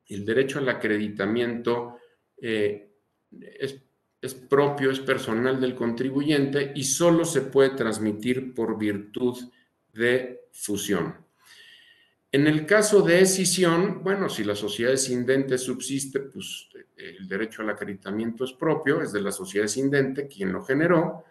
[0.08, 1.98] el derecho al acreditamiento
[2.38, 2.90] eh,
[3.40, 3.82] es,
[4.20, 9.36] es propio, es personal del contribuyente y solo se puede transmitir por virtud
[9.92, 11.26] de fusión.
[12.32, 17.70] En el caso de escisión, bueno, si la sociedad escindente subsiste, pues el derecho al
[17.70, 21.24] acreditamiento es propio, es de la sociedad escindente quien lo generó,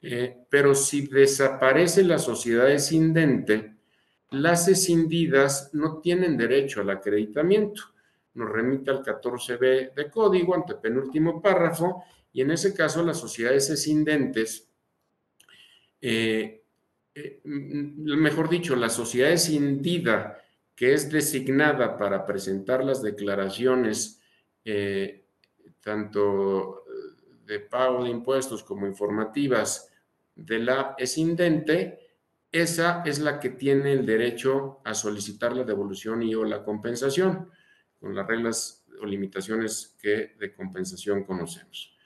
[0.00, 3.74] eh, pero si desaparece la sociedad escindente,
[4.34, 7.82] las escindidas no tienen derecho al acreditamiento.
[8.34, 13.70] Nos remite al 14b de código, ante penúltimo párrafo, y en ese caso las sociedades
[13.70, 14.68] escindentes
[16.06, 16.62] eh,
[17.14, 20.38] eh, mejor dicho, la sociedad escindida
[20.74, 24.20] que es designada para presentar las declaraciones
[24.66, 25.24] eh,
[25.80, 26.84] tanto
[27.46, 29.90] de pago de impuestos como informativas
[30.34, 32.03] de la escindente,
[32.54, 37.50] esa es la que tiene el derecho a solicitar la devolución y o la compensación,
[37.98, 41.96] con las reglas o limitaciones que de compensación conocemos.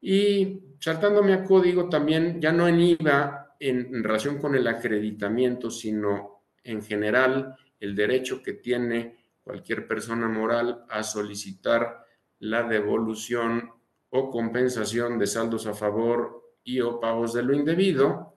[0.00, 6.44] Y saltándome a código también, ya no en IVA en relación con el acreditamiento, sino
[6.62, 12.06] en general el derecho que tiene cualquier persona moral a solicitar
[12.38, 13.68] la devolución
[14.10, 18.35] o compensación de saldos a favor y o pagos de lo indebido.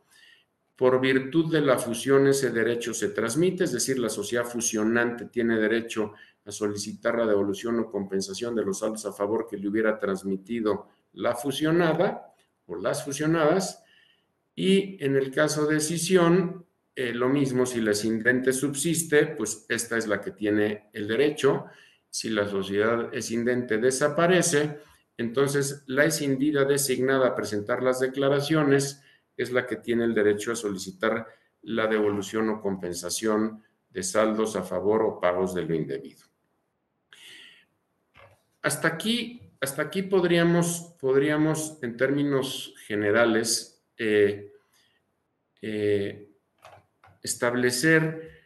[0.80, 5.60] Por virtud de la fusión ese derecho se transmite, es decir, la sociedad fusionante tiene
[5.60, 6.14] derecho
[6.46, 10.88] a solicitar la devolución o compensación de los saldos a favor que le hubiera transmitido
[11.12, 12.34] la fusionada
[12.66, 13.84] o las fusionadas.
[14.56, 16.66] Y en el caso de decisión,
[16.96, 21.66] eh, lo mismo, si la escindente subsiste, pues esta es la que tiene el derecho.
[22.10, 24.78] Si la sociedad escindente desaparece,
[25.18, 29.04] entonces la escindida designada a presentar las declaraciones
[29.40, 31.26] es la que tiene el derecho a solicitar
[31.62, 36.26] la devolución o compensación de saldos a favor o pagos de lo indebido.
[38.62, 44.52] Hasta aquí, hasta aquí podríamos, podríamos en términos generales, eh,
[45.62, 46.30] eh,
[47.24, 48.40] establecer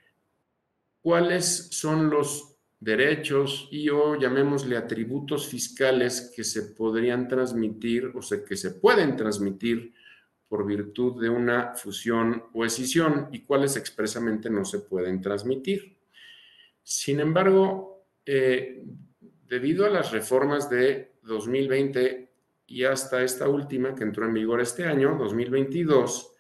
[1.02, 8.58] cuáles son los derechos y o llamémosle atributos fiscales que se podrían transmitir o que
[8.58, 9.94] se pueden transmitir
[10.54, 15.98] por virtud de una fusión o escisión y cuáles expresamente no se pueden transmitir.
[16.84, 18.84] Sin embargo, eh,
[19.48, 22.32] debido a las reformas de 2020
[22.68, 26.36] y hasta esta última que entró en vigor este año, 2022,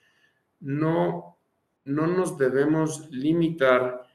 [0.59, 1.33] no
[1.85, 4.05] no nos debemos limitar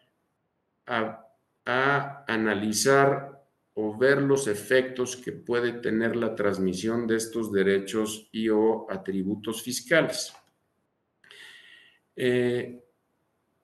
[0.86, 1.24] a,
[2.28, 3.37] analizar
[3.80, 9.62] o ver los efectos que puede tener la transmisión de estos derechos y o atributos
[9.62, 10.34] fiscales.
[12.16, 12.82] Eh,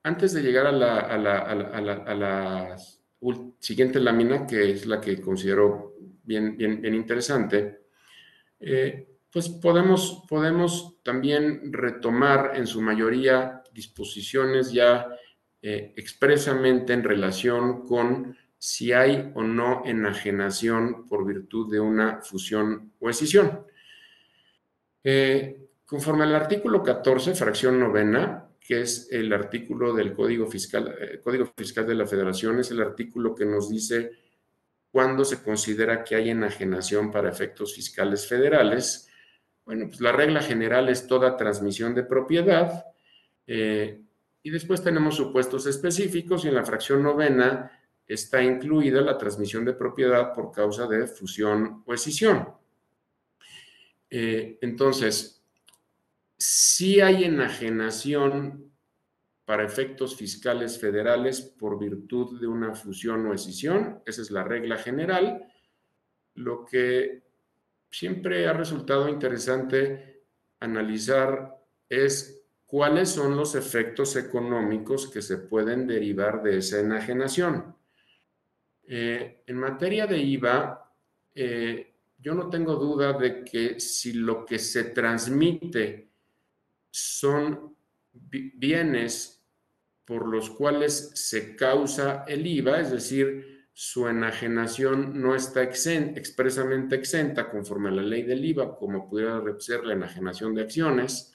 [0.04, 2.76] antes de llegar a la,
[3.58, 7.86] siguiente lámina, que es la que considero bien, interesante,
[8.60, 15.08] eh, pues podemos, podemos también retomar en su mayoría disposiciones ya
[15.60, 22.92] eh, expresamente en relación con si hay o no enajenación por virtud de una fusión
[22.98, 23.66] o escisión.
[25.02, 31.20] Eh, conforme al artículo 14, fracción novena, que es el artículo del Código Fiscal, eh,
[31.22, 34.12] Código Fiscal de la Federación, es el artículo que nos dice
[34.90, 39.10] cuándo se considera que hay enajenación para efectos fiscales federales.
[39.66, 42.86] Bueno, pues la regla general es toda transmisión de propiedad
[43.46, 44.00] eh,
[44.42, 47.70] y después tenemos supuestos específicos y en la fracción novena
[48.06, 52.48] está incluida la transmisión de propiedad por causa de fusión o escisión.
[54.10, 55.42] Eh, entonces,
[56.36, 58.70] si hay enajenación
[59.44, 64.78] para efectos fiscales federales por virtud de una fusión o escisión, esa es la regla
[64.78, 65.46] general.
[66.34, 67.22] Lo que
[67.90, 70.24] siempre ha resultado interesante
[70.60, 71.56] analizar
[71.88, 77.76] es cuáles son los efectos económicos que se pueden derivar de esa enajenación.
[78.86, 80.92] Eh, en materia de IVA,
[81.34, 86.10] eh, yo no tengo duda de que si lo que se transmite
[86.90, 87.76] son
[88.12, 89.44] bienes
[90.04, 97.50] por los cuales se causa el IVA, es decir, su enajenación no está expresamente exenta
[97.50, 101.34] conforme a la ley del IVA, como pudiera ser la enajenación de acciones.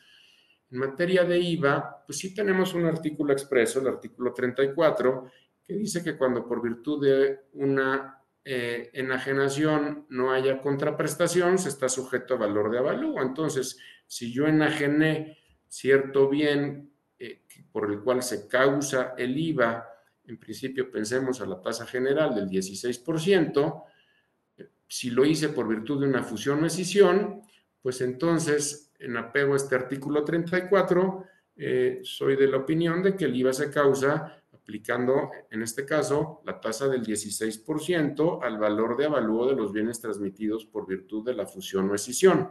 [0.71, 5.31] En materia de IVA, pues sí tenemos un artículo expreso, el artículo 34,
[5.69, 11.87] que dice que cuando por virtud de una eh, enajenación no haya contraprestación, se está
[11.87, 13.21] sujeto a valor de avalúo.
[13.21, 19.87] Entonces, si yo enajené cierto bien eh, por el cual se causa el IVA,
[20.25, 23.83] en principio pensemos a la tasa general del 16%,
[24.87, 27.43] si lo hice por virtud de una fusión o escisión,
[27.79, 31.25] pues entonces, en apego a este artículo 34,
[31.57, 34.38] eh, soy de la opinión de que el IVA se causa
[34.69, 39.99] aplicando, en este caso, la tasa del 16% al valor de avalúo de los bienes
[39.99, 42.49] transmitidos por virtud de la fusión o escisión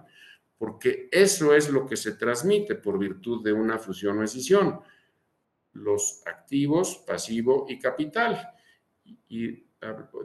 [0.58, 4.80] porque eso es lo que se transmite por virtud de una fusión o escisión,
[5.72, 8.50] los activos, pasivo y capital,
[9.28, 9.64] y,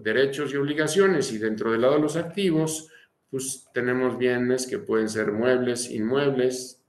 [0.01, 2.89] derechos y obligaciones, y dentro del lado de los activos,
[3.29, 6.83] pues tenemos bienes que pueden ser muebles, inmuebles,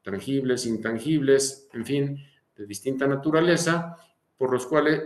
[0.00, 2.18] tangibles, intangibles, en fin,
[2.56, 3.94] de distinta naturaleza,
[4.36, 5.02] por los cuales,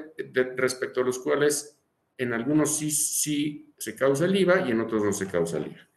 [0.56, 1.78] respecto a los cuales
[2.18, 5.68] en algunos sí, sí se causa el IVA y en otros no se causa el
[5.68, 5.88] IVA.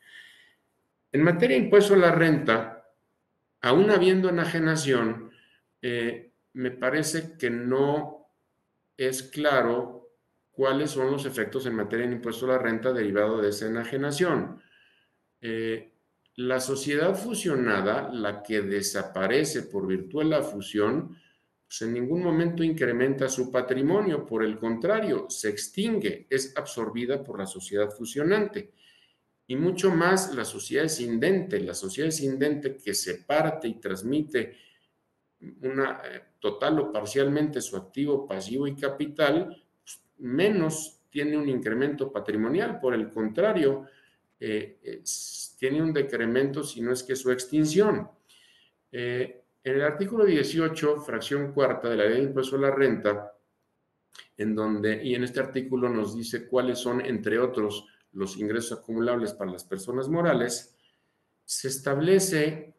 [1.12, 2.90] En materia de impuesto a la renta,
[3.62, 5.32] aún habiendo enajenación,
[5.82, 8.28] eh, me parece que no
[8.98, 10.12] es claro
[10.52, 14.62] cuáles son los efectos en materia de impuesto a la renta derivado de esa enajenación.
[15.42, 15.94] Eh,
[16.36, 21.18] la sociedad fusionada, la que desaparece por virtud de la fusión,
[21.74, 27.40] pues en ningún momento incrementa su patrimonio, por el contrario, se extingue, es absorbida por
[27.40, 28.74] la sociedad fusionante
[29.48, 33.80] y mucho más la sociedad es indente, la sociedad es indente que se parte y
[33.80, 34.56] transmite
[35.64, 39.48] una eh, total o parcialmente su activo, pasivo y capital,
[39.84, 43.86] pues, menos tiene un incremento patrimonial, por el contrario,
[44.40, 45.02] eh,
[45.58, 48.12] tiene un decremento si no es que su extinción.
[48.92, 53.34] Eh, en el artículo 18, fracción cuarta de la ley de impuesto a la renta,
[54.38, 59.34] en donde, y en este artículo nos dice cuáles son, entre otros, los ingresos acumulables
[59.34, 60.76] para las personas morales,
[61.46, 62.74] se establece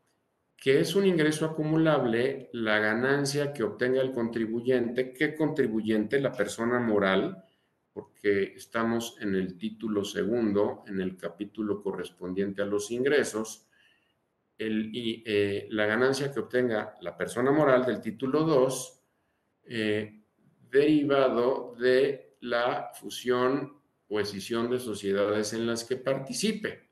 [0.56, 5.12] que es un ingreso acumulable la ganancia que obtenga el contribuyente.
[5.12, 6.20] ¿Qué contribuyente?
[6.20, 7.44] La persona moral,
[7.92, 13.66] porque estamos en el título segundo, en el capítulo correspondiente a los ingresos.
[14.58, 19.02] Eh, la ganancia que obtenga la persona moral del título 2,
[19.66, 20.22] eh,
[20.70, 26.90] derivado de la fusión o escisión de sociedades en las que participe.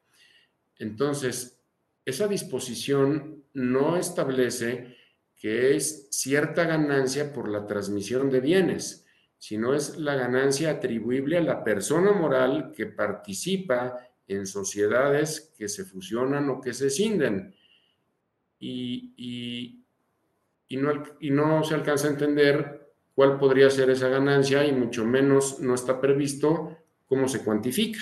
[0.78, 1.60] Entonces,
[2.04, 4.96] esa disposición no establece
[5.36, 9.06] que es cierta ganancia por la transmisión de bienes,
[9.38, 13.98] sino es la ganancia atribuible a la persona moral que participa
[14.28, 17.54] en sociedades que se fusionan o que se cinden.
[18.58, 19.84] Y,
[20.70, 25.60] no, y no se alcanza a entender cuál podría ser esa ganancia y mucho menos
[25.60, 28.00] no está previsto cómo se cuantifica.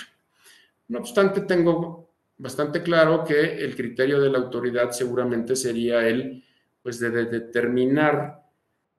[0.87, 6.43] No obstante, tengo bastante claro que el criterio de la autoridad seguramente sería el,
[6.81, 8.41] pues, de, determinar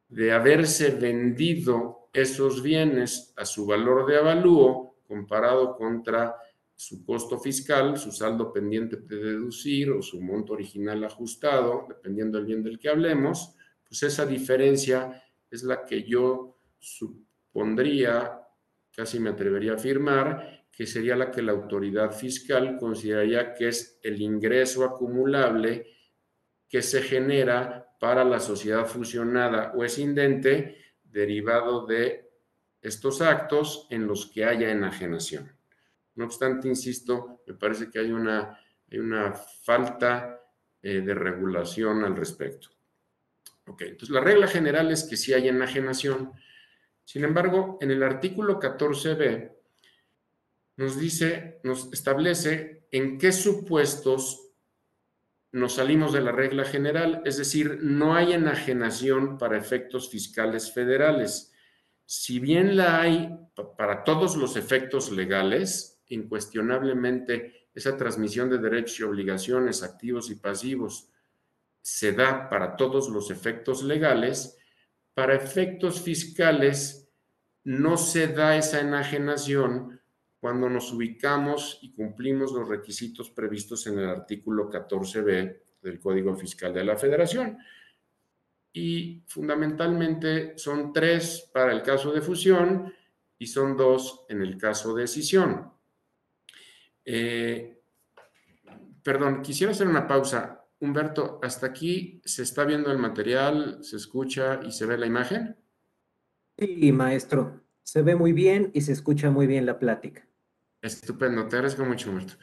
[0.09, 6.37] de haberse vendido esos bienes a su valor de avalúo comparado contra
[6.83, 12.47] su costo fiscal, su saldo pendiente de deducir o su monto original ajustado, dependiendo del
[12.49, 13.55] bien del que hablemos,
[13.89, 18.37] pues esa diferencia es la que yo supondría
[18.91, 24.01] casi me atrevería a afirmar, que sería la que la autoridad fiscal consideraría que es
[24.03, 25.87] el ingreso acumulable
[26.69, 32.29] que se genera para la sociedad fusionada o escindente derivado de
[32.81, 35.62] estos actos en los que haya enajenación.
[36.15, 38.59] No obstante, insisto, me parece que hay una,
[38.93, 40.41] una falta
[40.83, 42.69] eh, de regulación al respecto.
[43.67, 46.33] Ok, entonces la regla general es que si hay enajenación,
[47.05, 49.53] sin embargo, en el artículo 14b
[50.77, 54.51] nos dice, nos establece en qué supuestos
[55.53, 61.53] nos salimos de la regla general, es decir, no hay enajenación para efectos fiscales federales.
[62.07, 63.39] Si bien la hay
[63.77, 71.09] para todos los efectos legales, incuestionablemente esa transmisión de derechos y obligaciones activos y pasivos
[71.81, 74.59] se da para todos los efectos legales,
[75.15, 77.11] para efectos fiscales
[77.65, 80.01] no se da esa enajenación
[80.41, 86.75] cuando nos ubicamos y cumplimos los requisitos previstos en el artículo 14b del Código Fiscal
[86.75, 87.59] de la Federación.
[88.73, 92.93] Y fundamentalmente son tres para el caso de fusión
[93.39, 95.72] y son dos en el caso de escisión.
[97.05, 97.81] Eh,
[99.03, 100.65] perdón, quisiera hacer una pausa.
[100.81, 105.57] Humberto, ¿hasta aquí se está viendo el material, se escucha y se ve la imagen?
[106.59, 107.63] Sí, maestro.
[107.83, 110.27] Se ve muy bien y se escucha muy bien la plática.
[110.81, 112.35] Estupendo, te agradezco mucho, Humberto.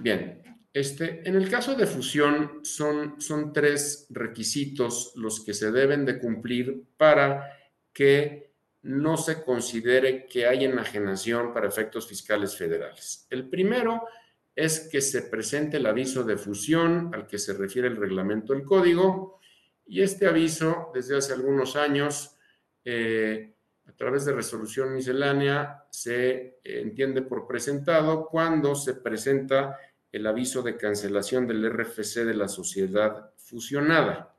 [0.00, 6.04] Bien, este, en el caso de fusión son, son tres requisitos los que se deben
[6.04, 7.56] de cumplir para
[7.92, 8.49] que
[8.82, 13.26] no se considere que hay enajenación para efectos fiscales federales.
[13.30, 14.06] El primero
[14.54, 18.64] es que se presente el aviso de fusión al que se refiere el reglamento del
[18.64, 19.38] código
[19.86, 22.36] y este aviso desde hace algunos años
[22.84, 23.54] eh,
[23.86, 29.78] a través de resolución miscelánea se entiende por presentado cuando se presenta
[30.12, 34.34] el aviso de cancelación del RFC de la sociedad fusionada.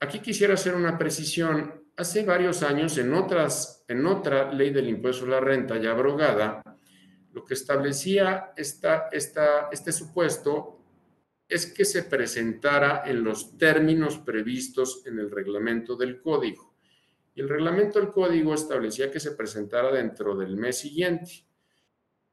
[0.00, 1.81] Aquí quisiera hacer una precisión.
[1.96, 6.62] Hace varios años, en, otra ley del impuesto a la renta ya abrogada,
[7.32, 10.78] lo que establecía esta, esta, este supuesto
[11.48, 16.74] es que se presentara en los términos previstos en el reglamento del código.
[17.34, 21.46] Y el reglamento del código establecía que se presentara dentro del mes siguiente.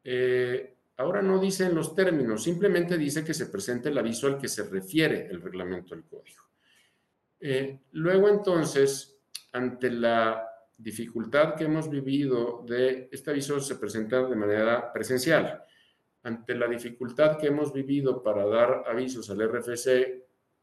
[0.03, 4.37] Eh, ahora no dice en los términos, simplemente dice que se presente el aviso al
[4.37, 6.43] que se refiere el reglamento del código.
[7.41, 9.18] Eh, luego entonces,
[9.51, 10.45] ante la
[10.77, 15.63] dificultad que hemos vivido de, este aviso se presenta de manera presencial,
[16.23, 19.87] ante la dificultad que hemos vivido para dar avisos al RFC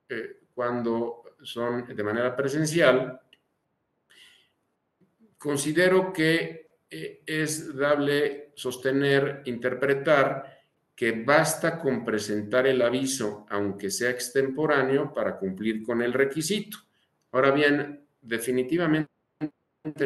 [0.08, 3.20] eh, cuando son de manera presencial,
[5.36, 10.56] considero que eh, es dable sostener, interpretar
[10.94, 16.78] que basta con presentar el aviso, aunque sea extemporáneo, para cumplir con el requisito.
[17.32, 19.08] Ahora bien, definitivamente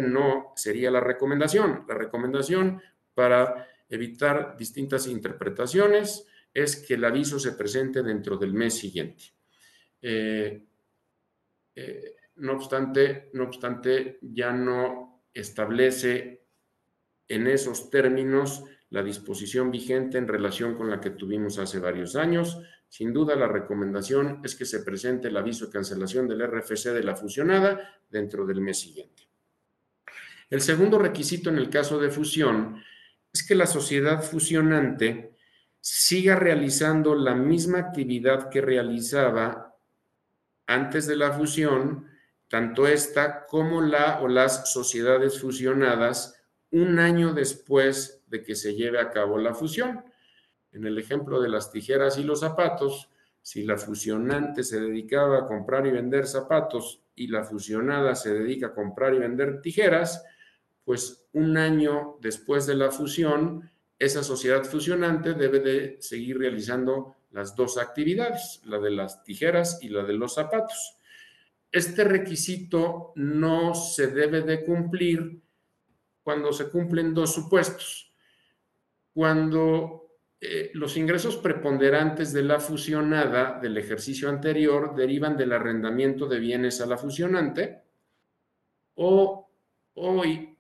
[0.02, 1.84] no sería la recomendación.
[1.88, 2.80] La recomendación
[3.14, 9.24] para evitar distintas interpretaciones es que el aviso se presente dentro del mes siguiente.
[10.02, 10.64] Eh,
[11.74, 16.44] eh, no, obstante, no obstante, ya no establece
[17.28, 22.60] en esos términos la disposición vigente en relación con la que tuvimos hace varios años.
[22.90, 27.04] Sin duda, la recomendación es que se presente el aviso de cancelación del RFC de
[27.04, 29.28] la fusionada dentro del mes siguiente.
[30.50, 32.82] El segundo requisito en el caso de fusión
[33.32, 35.36] es que la sociedad fusionante
[35.80, 39.76] siga realizando la misma actividad que realizaba
[40.66, 42.08] antes de la fusión,
[42.48, 48.98] tanto esta como la o las sociedades fusionadas un año después de que se lleve
[48.98, 50.09] a cabo la fusión.
[50.72, 53.10] En el ejemplo de las tijeras y los zapatos,
[53.42, 58.68] si la fusionante se dedicaba a comprar y vender zapatos y la fusionada se dedica
[58.68, 60.24] a comprar y vender tijeras,
[60.84, 67.54] pues un año después de la fusión, esa sociedad fusionante debe de seguir realizando las
[67.54, 70.96] dos actividades, la de las tijeras y la de los zapatos.
[71.70, 75.40] Este requisito no se debe de cumplir
[76.22, 78.12] cuando se cumplen dos supuestos.
[79.12, 80.09] Cuando
[80.40, 86.80] eh, los ingresos preponderantes de la fusionada del ejercicio anterior derivan del arrendamiento de bienes
[86.80, 87.82] a la fusionante
[88.94, 89.50] o
[89.94, 90.56] hoy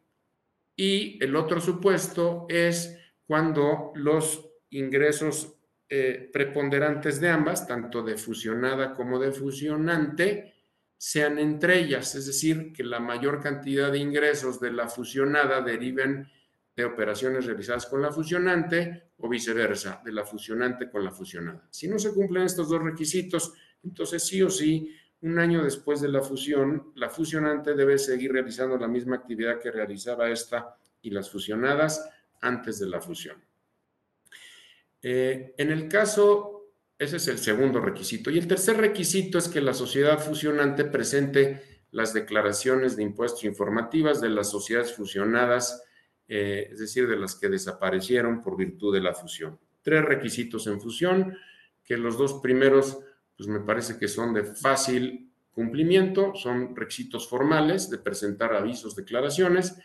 [0.76, 5.56] y el otro supuesto es cuando los ingresos
[5.88, 10.54] eh, preponderantes de ambas, tanto de fusionada como de fusionante,
[10.96, 16.30] sean entre ellas, es decir, que la mayor cantidad de ingresos de la fusionada deriven
[16.76, 21.68] de operaciones realizadas con la fusionante o viceversa, de la fusionante con la fusionada.
[21.70, 23.52] Si no se cumplen estos dos requisitos,
[23.82, 28.78] entonces sí o sí, un año después de la fusión, la fusionante debe seguir realizando
[28.78, 32.08] la misma actividad que realizaba esta y las fusionadas
[32.40, 33.36] antes de la fusión.
[35.02, 38.30] Eh, en el caso, ese es el segundo requisito.
[38.30, 44.20] Y el tercer requisito es que la sociedad fusionante presente las declaraciones de impuestos informativas
[44.20, 45.82] de las sociedades fusionadas,
[46.32, 49.58] eh, es decir, de las que desaparecieron por virtud de la fusión.
[49.82, 51.36] Tres requisitos en fusión,
[51.84, 53.00] que los dos primeros,
[53.36, 59.76] pues me parece que son de fácil cumplimiento, son requisitos formales de presentar avisos, declaraciones,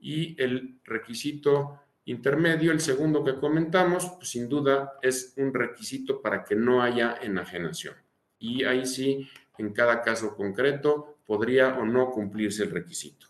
[0.00, 2.72] y el requisito intermedio.
[2.72, 7.94] El segundo que comentamos, pues, sin duda, es un requisito para que no haya enajenación.
[8.40, 13.21] Y ahí sí, en cada caso concreto, podría o no cumplirse el requisito.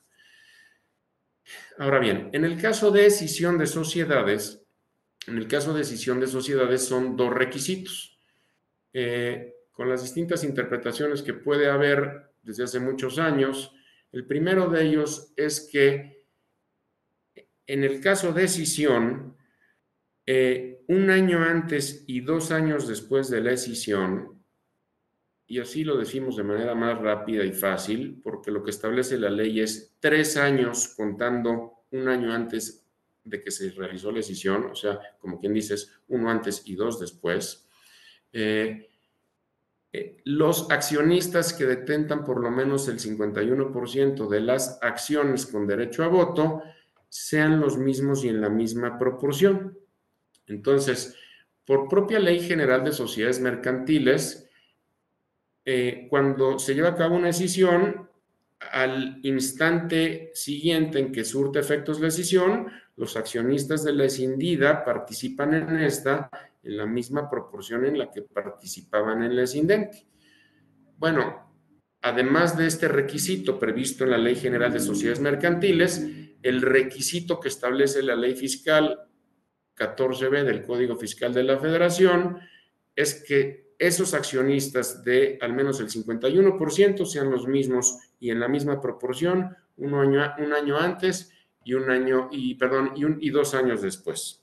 [1.79, 4.63] Ahora bien, en el caso de decisión de sociedades,
[5.27, 8.19] en el caso de decisión de sociedades son dos requisitos.
[8.93, 13.75] Eh, con las distintas interpretaciones que puede haber desde hace muchos años,
[14.13, 16.27] el primero de ellos es que
[17.67, 19.37] en el caso de decisión,
[20.27, 24.42] eh, un año antes y dos años después de la decisión,
[25.53, 29.29] y así lo decimos de manera más rápida y fácil, porque lo que establece la
[29.29, 32.87] ley es tres años contando un año antes
[33.23, 36.99] de que se realizó la decisión, o sea, como quien dices, uno antes y dos
[36.99, 37.69] después.
[38.33, 38.89] Eh,
[39.93, 46.03] eh, los accionistas que detentan por lo menos el 51% de las acciones con derecho
[46.03, 46.63] a voto
[47.11, 49.79] sean los mismos y en la misma proporción.
[50.47, 51.15] Entonces,
[51.67, 54.49] por propia ley general de sociedades mercantiles,
[55.65, 58.09] eh, cuando se lleva a cabo una decisión,
[58.73, 65.55] al instante siguiente en que surte efectos la decisión, los accionistas de la escindida participan
[65.55, 66.31] en esta
[66.63, 70.07] en la misma proporción en la que participaban en la escindente.
[70.97, 71.53] Bueno,
[72.03, 76.07] además de este requisito previsto en la Ley General de Sociedades Mercantiles,
[76.43, 78.99] el requisito que establece la Ley Fiscal
[79.77, 82.39] 14b del Código Fiscal de la Federación
[82.95, 88.47] es que esos accionistas de al menos el 51% sean los mismos y en la
[88.47, 91.33] misma proporción un año, un año antes
[91.65, 94.41] y un año y perdón y, un, y dos años después.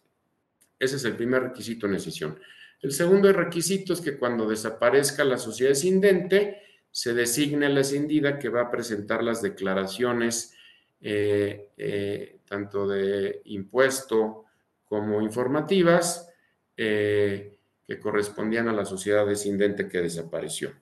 [0.78, 2.38] Ese es el primer requisito en decisión.
[2.82, 6.62] El segundo requisito es que cuando desaparezca la sociedad escindente,
[6.92, 10.54] se designe la escindida que va a presentar las declaraciones
[11.00, 14.44] eh, eh, tanto de impuesto
[14.84, 16.30] como informativas
[16.76, 17.59] eh,
[17.90, 20.74] que correspondían a la sociedad descendente que desapareció.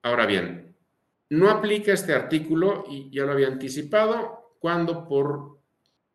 [0.00, 0.74] ahora bien,
[1.28, 5.60] no aplica este artículo, y ya lo había anticipado, cuando por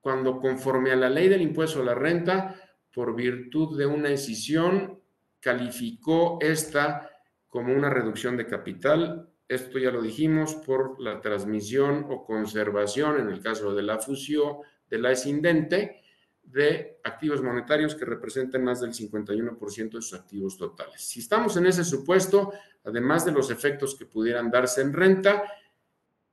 [0.02, 2.56] cuando conforme a la ley del impuesto a la renta,
[2.94, 5.00] por virtud de una decisión,
[5.40, 7.12] calificó esta
[7.50, 9.30] como una reducción de capital.
[9.48, 14.58] Esto ya lo dijimos por la transmisión o conservación, en el caso de la fusión
[14.90, 16.02] de la escindente,
[16.48, 21.02] de activos monetarios que representan más del 51% de sus activos totales.
[21.02, 22.54] Si estamos en ese supuesto,
[22.86, 25.44] además de los efectos que pudieran darse en renta,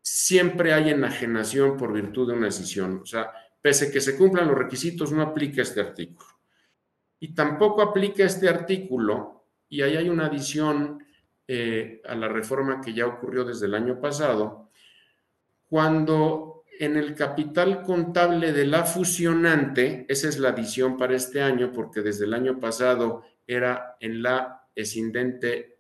[0.01, 3.01] siempre hay enajenación por virtud de una decisión.
[3.03, 6.29] O sea, pese que se cumplan los requisitos, no aplica este artículo.
[7.19, 11.05] Y tampoco aplica este artículo, y ahí hay una adición
[11.49, 14.71] eh, a la reforma que ya ocurrió desde el año pasado,
[15.69, 21.73] cuando en el capital contable de la fusionante, esa es la adición para este año,
[21.73, 25.79] porque desde el año pasado era en la escindente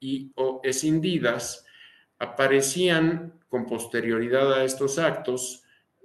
[0.00, 1.64] y o escindidas,
[2.18, 5.62] aparecían con posterioridad a estos actos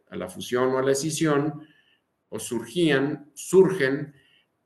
[0.09, 1.67] a la fusión o a la escisión,
[2.29, 4.13] o surgían, surgen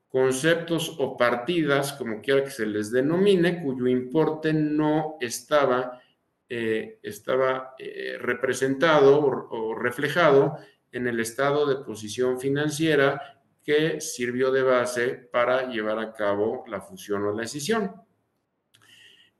[0.08, 6.00] conceptos o partidas, como quiera que se les denomine, cuyo importe no estaba,
[6.48, 10.56] eh, estaba eh, representado o, reflejado
[10.92, 16.80] en el estado de posición financiera que sirvió de base para llevar a cabo la
[16.80, 17.90] fusión o la escisión.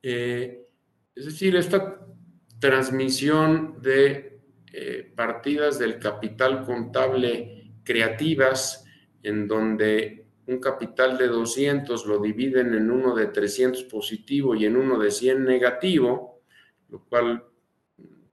[0.02, 0.66] Eh,
[1.14, 2.04] es decir, esta
[2.59, 4.34] transmisión de
[5.14, 8.84] partidas del capital contable creativas,
[9.22, 14.76] en donde un capital de 200 lo dividen en uno de 300 positivo y en
[14.76, 16.36] uno de 100 negativo,
[16.97, 17.44] lo cual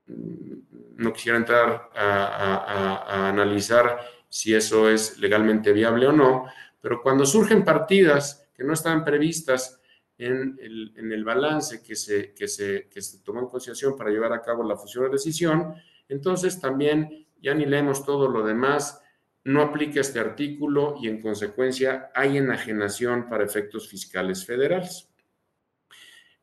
[0.07, 3.99] no quisiera entrar a, analizar
[4.29, 6.45] si eso es legalmente viable o no,
[6.81, 9.81] pero cuando surgen partidas que no estaban previstas
[10.17, 15.05] en el, balance que se, que, tomó en consideración para llevar a cabo la fusión
[15.05, 15.75] o decisión,
[16.07, 19.01] entonces también, ya ni leemos todo lo demás,
[19.43, 25.09] no aplica este artículo y en consecuencia hay enajenación para efectos fiscales federales.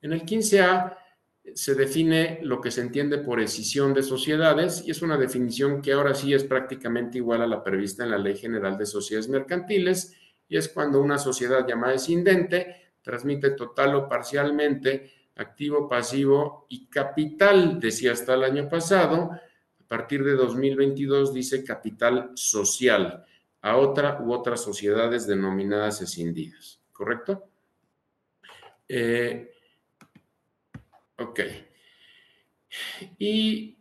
[0.03, 1.00] En el 15A
[1.55, 5.93] se define lo que se entiende por escisión de sociedades y es una definición que
[5.93, 10.17] ahora sí es prácticamente igual a la prevista en la Ley General de Sociedades Mercantiles
[10.49, 17.81] y es cuando una sociedad llamada escindente transmite total o parcialmente activo, pasivo y capital,
[17.81, 19.31] decía hasta el año pasado,
[19.91, 23.25] partir de 2022 dice capital social
[23.61, 27.43] a otra u otras sociedades denominadas escindidas, ¿correcto?
[28.87, 29.51] Eh,
[31.21, 31.41] ok.
[33.19, 33.77] Y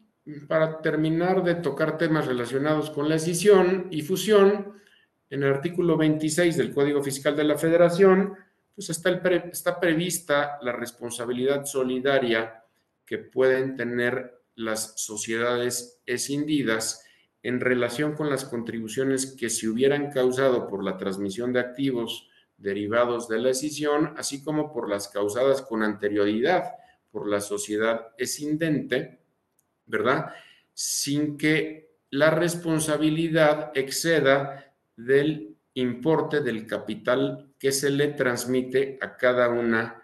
[0.48, 4.80] para terminar de tocar temas relacionados con la escisión y fusión,
[5.30, 8.36] en el artículo 26 del Código Fiscal de la Federación,
[8.74, 9.10] pues está,
[9.52, 12.64] está prevista la responsabilidad solidaria
[13.06, 17.06] que pueden tener las sociedades escindidas
[17.42, 22.28] en relación con las contribuciones que se hubieran causado por la transmisión de activos
[22.58, 26.74] derivados de la escisión, así como por las causadas con anterioridad
[27.12, 29.20] por la sociedad escindente,
[29.86, 30.34] ¿verdad?
[30.74, 39.50] Sin que la responsabilidad exceda del importe del capital que se le transmite a cada
[39.50, 40.02] una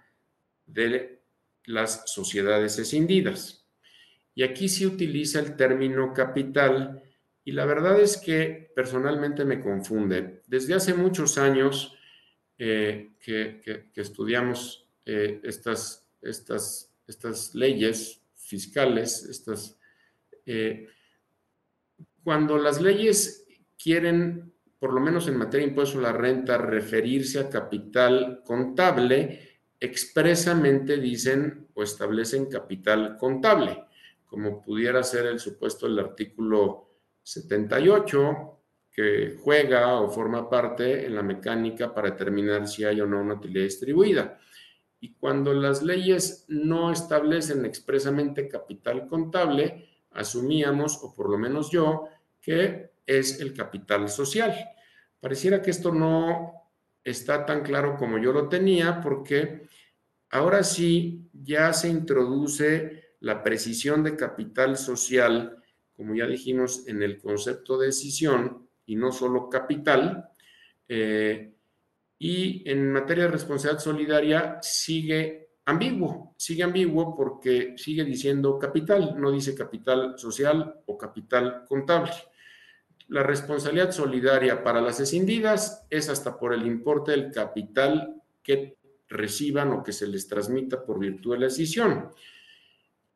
[0.66, 1.22] de
[1.66, 3.66] las sociedades escindidas.
[4.34, 7.02] Y aquí se utiliza el término capital
[7.44, 10.42] y la verdad es que personalmente me confunde.
[10.48, 11.96] Desde hace muchos años
[12.58, 19.78] eh, que, estudiamos eh, estas, estas, estas leyes fiscales, estas,
[20.46, 20.88] eh,
[22.24, 23.46] cuando las leyes
[23.82, 29.60] quieren, por lo menos en materia de impuesto a la renta, referirse a capital contable,
[29.80, 33.86] expresamente dicen o establecen capital contable,
[34.26, 36.90] como pudiera ser el supuesto del artículo
[37.22, 38.56] 78,
[38.92, 43.34] que juega o forma parte en la mecánica para determinar si hay o no una
[43.34, 44.40] utilidad distribuida.
[45.00, 52.08] Y cuando las leyes no establecen expresamente capital contable, asumíamos, o por lo menos yo,
[52.42, 54.54] que es el capital social.
[55.20, 56.54] Pareciera que esto no
[57.04, 59.68] está tan claro como yo lo tenía, porque
[60.30, 65.58] ahora sí ya se introduce la precisión de capital social,
[65.94, 70.30] como ya dijimos, en el concepto de decisión y no solo capital.
[70.88, 71.55] Eh,
[72.18, 79.32] y en materia de responsabilidad solidaria sigue ambiguo, sigue ambiguo porque sigue diciendo capital, no
[79.32, 82.12] dice capital social o capital contable.
[83.08, 89.72] La responsabilidad solidaria para las escindidas es hasta por el importe del capital que reciban
[89.72, 92.10] o que se les transmita por virtud de la decisión.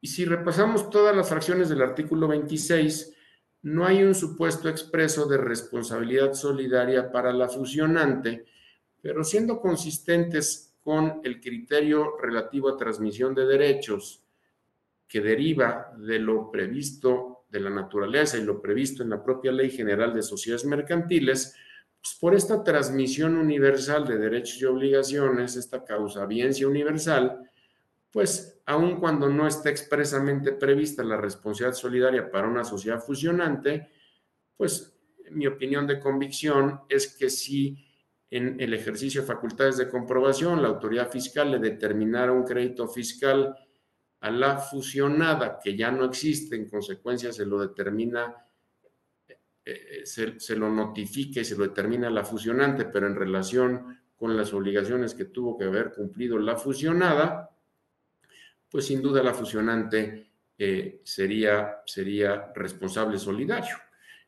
[0.01, 3.15] Y si repasamos todas las fracciones del artículo 26,
[3.63, 8.45] no hay un supuesto expreso de responsabilidad solidaria para la fusionante,
[9.01, 14.23] pero siendo consistentes con el criterio relativo a transmisión de derechos
[15.07, 19.71] que deriva de lo previsto de la naturaleza y lo previsto en la propia Ley
[19.71, 21.55] General de Sociedades Mercantiles,
[22.01, 27.49] pues por esta transmisión universal de derechos y obligaciones, esta causa biencia universal,
[28.11, 33.89] pues aun cuando no está expresamente prevista la responsabilidad solidaria para una sociedad fusionante,
[34.55, 34.95] pues
[35.31, 37.88] mi opinión de convicción es que si
[38.31, 43.55] en el ejercicio de facultades de comprobación la autoridad fiscal le determinara un crédito fiscal
[44.21, 48.35] a la fusionada que ya no existe, en consecuencia se lo determina,
[49.27, 54.35] eh, eh, se, lo notifica y se lo determina la fusionante, pero en relación con
[54.35, 57.49] las obligaciones que tuvo que haber cumplido la fusionada,
[58.69, 63.77] pues sin duda la fusionante eh, sería, sería responsable solidario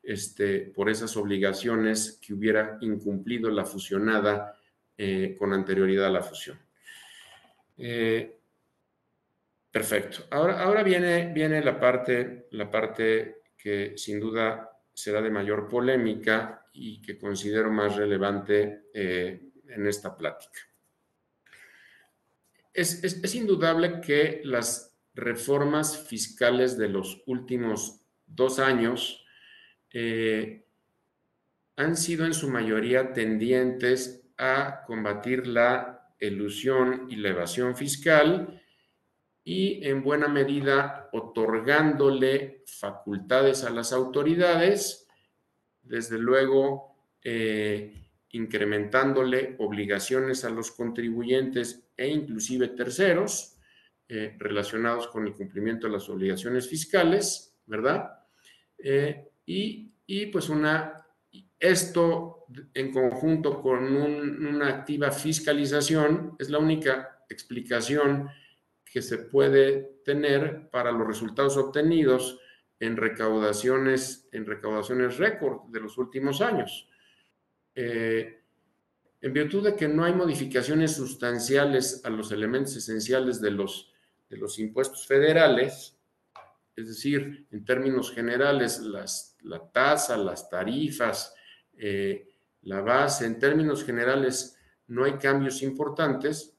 [0.02, 4.56] este, por esas obligaciones que hubiera incumplido la fusionada
[4.96, 6.58] eh, con anterioridad a la fusión.
[7.78, 8.38] Eh,
[9.70, 10.24] perfecto.
[10.30, 16.66] Ahora, ahora viene, viene la, parte, la parte que sin duda será de mayor polémica
[16.72, 20.60] y que considero más relevante en esta plática
[22.74, 29.21] es, indudable que las reformas fiscales de los últimos dos años
[29.92, 30.64] eh,
[31.76, 38.62] han sido en su mayoría tendientes a combatir la elusión y la evasión fiscal
[39.44, 45.08] y en buena medida otorgándole facultades a las autoridades,
[45.82, 53.58] desde luego eh, incrementándole obligaciones a los contribuyentes e inclusive terceros
[54.08, 58.10] eh, relacionados con el cumplimiento de las obligaciones fiscales, ¿verdad?
[59.46, 61.04] Y, pues una,
[61.58, 68.28] esto en conjunto con una activa fiscalización es la única explicación
[68.84, 72.38] que se puede tener para los resultados obtenidos
[72.78, 76.88] en recaudaciones, en recaudaciones récord de los últimos años.
[77.74, 78.42] Eh,
[79.22, 83.92] en virtud de que no hay modificaciones sustanciales a los elementos esenciales de los,
[84.28, 85.96] de los impuestos federales,
[86.74, 91.34] es decir, en términos generales, las, la tasa, las tarifas,
[91.76, 92.28] eh,
[92.62, 94.56] la base, en términos generales
[94.88, 96.56] no hay cambios importantes,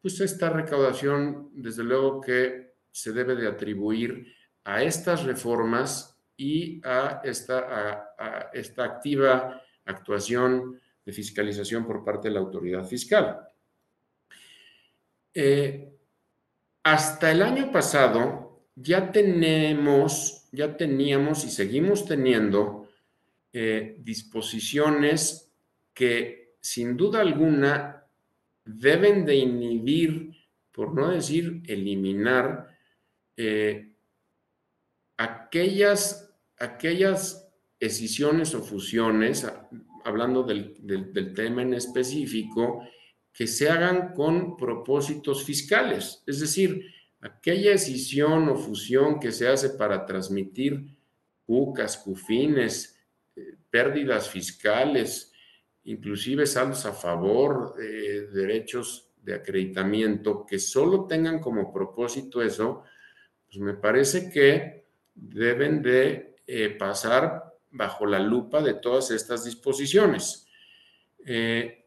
[0.00, 4.26] pues esta recaudación, desde luego que se debe de atribuir
[4.64, 8.14] a estas reformas y a esta,
[8.78, 13.40] activa actuación de fiscalización por parte de la autoridad fiscal.
[15.34, 15.92] Eh,
[16.82, 22.88] hasta el año pasado ya tenemos, ya teníamos y seguimos teniendo
[23.52, 25.50] eh, disposiciones
[25.94, 28.04] que sin duda alguna
[28.64, 30.30] deben de inhibir,
[30.72, 32.68] por no decir eliminar,
[33.36, 33.90] eh,
[35.16, 37.48] aquellas, aquellas
[37.78, 39.46] escisiones o fusiones,
[40.04, 42.86] hablando del, del tema en específico,
[43.32, 46.84] que se hagan con propósitos fiscales, es decir,
[47.20, 50.96] aquella escisión o fusión que se hace para transmitir
[51.46, 52.98] UCAS, CUFINES,
[53.36, 55.32] eh, pérdidas fiscales,
[55.84, 62.84] inclusive saldos a favor, de derechos de acreditamiento, que solo tengan como propósito eso,
[63.46, 70.46] pues me parece que deben de eh, pasar bajo la lupa de todas estas disposiciones.
[71.26, 71.79] Eh,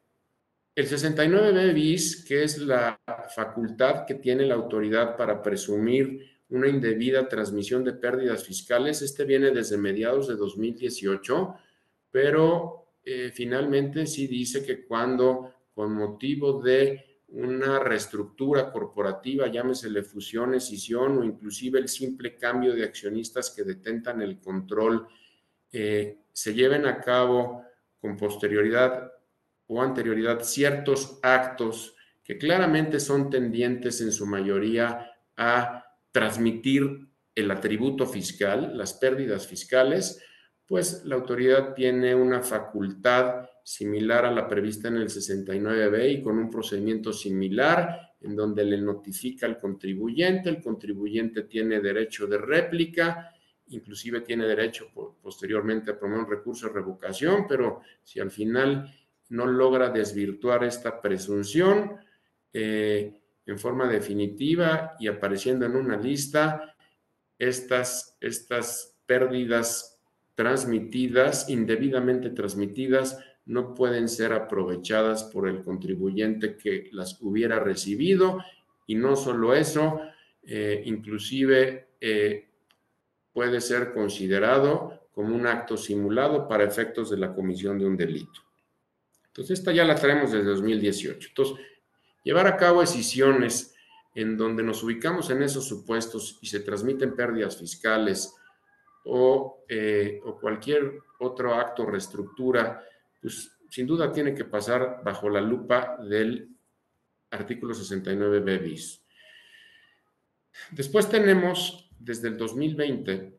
[0.76, 3.00] el 69B bis, que es la
[3.36, 9.52] facultad que tiene la autoridad para presumir una indebida transmisión de pérdidas fiscales, este viene
[9.52, 11.56] desde mediados de 2018,
[12.12, 20.54] pero eh, finalmente sí dice que cuando con motivo de una reestructura corporativa, llámesele fusión,
[20.54, 25.08] escisión o inclusive el simple cambio de accionistas que detentan el control,
[25.72, 27.64] eh, se lleven a cabo
[28.00, 29.12] con posterioridad
[29.68, 38.06] o anterioridad ciertos actos que claramente son tendientes en su mayoría a transmitir el atributo
[38.06, 40.24] fiscal, las pérdidas fiscales,
[40.66, 46.38] pues la autoridad tiene una facultad similar a la prevista en el 69B y con
[46.38, 53.34] un procedimiento similar en donde le notifica al contribuyente, el contribuyente tiene derecho de réplica,
[53.68, 54.88] inclusive tiene derecho
[55.22, 58.90] posteriormente a promover un recurso de revocación, pero si al final
[59.34, 61.98] no logra desvirtuar esta presunción
[62.54, 66.76] eh, en forma definitiva y apareciendo en una lista
[67.40, 70.00] estas, estas pérdidas
[70.36, 78.38] transmitidas, indebidamente transmitidas, no pueden ser aprovechadas por el contribuyente que las hubiera recibido
[78.86, 80.00] y no solo eso,
[80.44, 82.50] eh, inclusive eh,
[83.34, 88.43] puede ser considerado como un acto simulado para efectos de la comisión de un delito.
[89.34, 91.30] Entonces, esta ya la traemos desde 2018.
[91.30, 91.66] Entonces,
[92.24, 93.76] llevar a cabo decisiones
[94.14, 98.36] en donde nos ubicamos en esos supuestos y se transmiten pérdidas fiscales
[99.06, 102.86] o, eh, cualquier otro acto, reestructura,
[103.20, 106.56] pues sin duda tiene que pasar bajo la lupa del
[107.32, 109.04] artículo 69b bis.
[110.70, 113.36] Después tenemos, desde el 2020,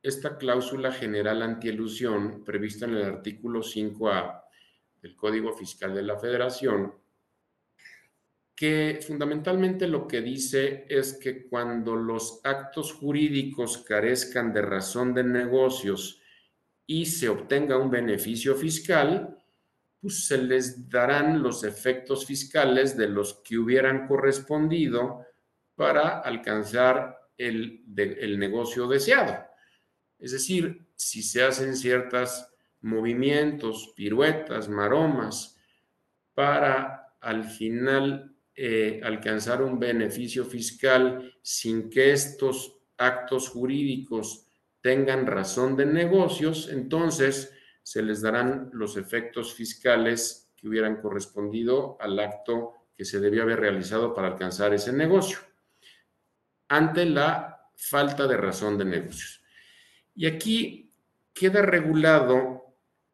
[0.00, 4.44] esta cláusula general antielusión prevista en el artículo 5A
[5.02, 6.94] del Código Fiscal de la Federación,
[8.54, 15.22] que fundamentalmente lo que dice es que cuando los actos jurídicos carezcan de razón de
[15.22, 16.20] negocios
[16.84, 19.38] y se obtenga un beneficio fiscal,
[20.00, 25.24] pues se les darán los efectos fiscales de los que hubieran correspondido
[25.76, 29.36] para alcanzar el, el negocio deseado.
[30.18, 35.58] Es decir, si se hacen ciertas movimientos, piruetas, maromas,
[36.34, 44.46] para al final eh, alcanzar un beneficio fiscal sin que estos actos jurídicos
[44.80, 47.52] tengan razón de negocios, entonces
[47.82, 53.60] se les darán los efectos fiscales que hubieran correspondido al acto que se debía haber
[53.60, 55.38] realizado para alcanzar ese negocio,
[56.68, 59.42] ante la falta de razón de negocios.
[60.16, 60.92] Y aquí
[61.32, 62.67] queda regulado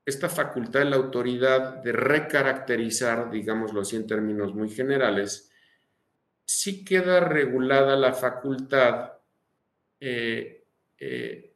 [0.05, 5.51] esta facultad de la autoridad de recaracterizar, digámoslo así en términos muy generales,
[6.45, 9.13] sí queda regulada la facultad
[10.01, 10.65] eh,
[10.99, 11.55] eh,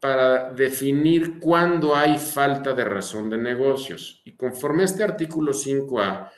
[0.00, 4.22] para definir cuándo hay falta de razón de negocios.
[4.24, 6.30] Y conforme a este artículo 5A,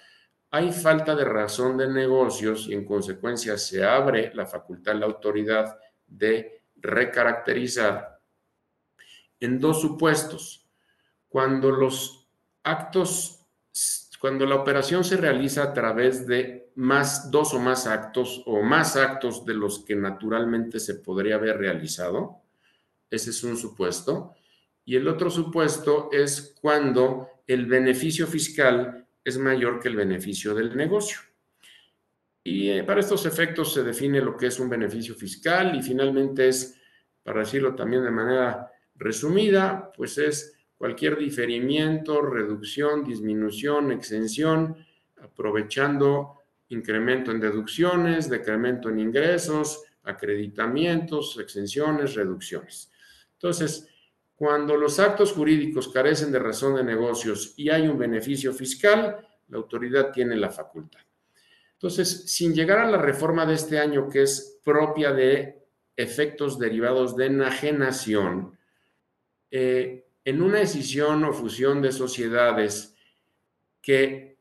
[0.50, 5.06] hay falta de razón de negocios y en consecuencia se abre la facultad de la
[5.06, 8.13] autoridad de recaracterizar
[9.44, 10.66] en dos supuestos.
[11.28, 12.26] Cuando los
[12.62, 13.44] actos,
[14.18, 18.96] cuando la operación se realiza a través de más, dos o más actos o más
[18.96, 22.40] actos de los que naturalmente se podría haber realizado,
[23.10, 24.34] ese es un supuesto.
[24.86, 30.76] Y el otro supuesto es cuando el beneficio fiscal es mayor que el beneficio del
[30.76, 31.18] negocio.
[32.46, 36.46] y eh, para estos efectos se define lo que es un beneficio fiscal y finalmente
[36.48, 36.78] es,
[37.22, 44.76] para decirlo también de manera resumida, pues es cualquier diferimiento, reducción, disminución, exención,
[45.22, 52.90] aprovechando incremento en deducciones, decremento en ingresos, acreditamientos, exenciones, reducciones.
[53.32, 53.88] Entonces,
[54.34, 59.56] cuando los actos jurídicos carecen de razón de negocios y hay un beneficio fiscal, la
[59.58, 61.00] autoridad tiene la facultad.
[61.74, 65.62] Entonces, sin llegar a la reforma de este año, que es propia de
[65.96, 68.58] efectos derivados de enajenación,
[69.56, 72.96] eh, en una decisión o fusión de sociedades
[73.80, 74.40] que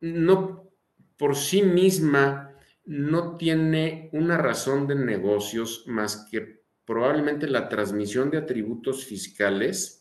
[0.00, 0.70] no
[1.18, 8.38] por sí misma no tiene una razón de negocios más que probablemente la transmisión de
[8.38, 10.00] atributos fiscales,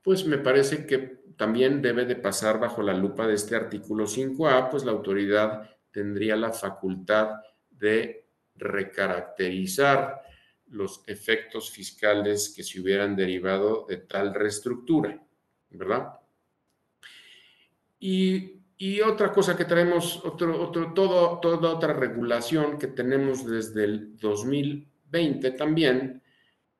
[0.00, 4.70] pues me parece que también debe de pasar bajo la lupa de este artículo 5A,
[4.70, 7.40] pues la autoridad tendría la facultad
[7.70, 10.22] de recaracterizar
[10.72, 15.22] los efectos fiscales que se hubieran derivado de tal reestructura,
[15.70, 16.18] ¿verdad?
[18.00, 18.58] Y,
[19.06, 26.20] otra cosa que traemos, todo, toda otra regulación que tenemos desde el 2020 también,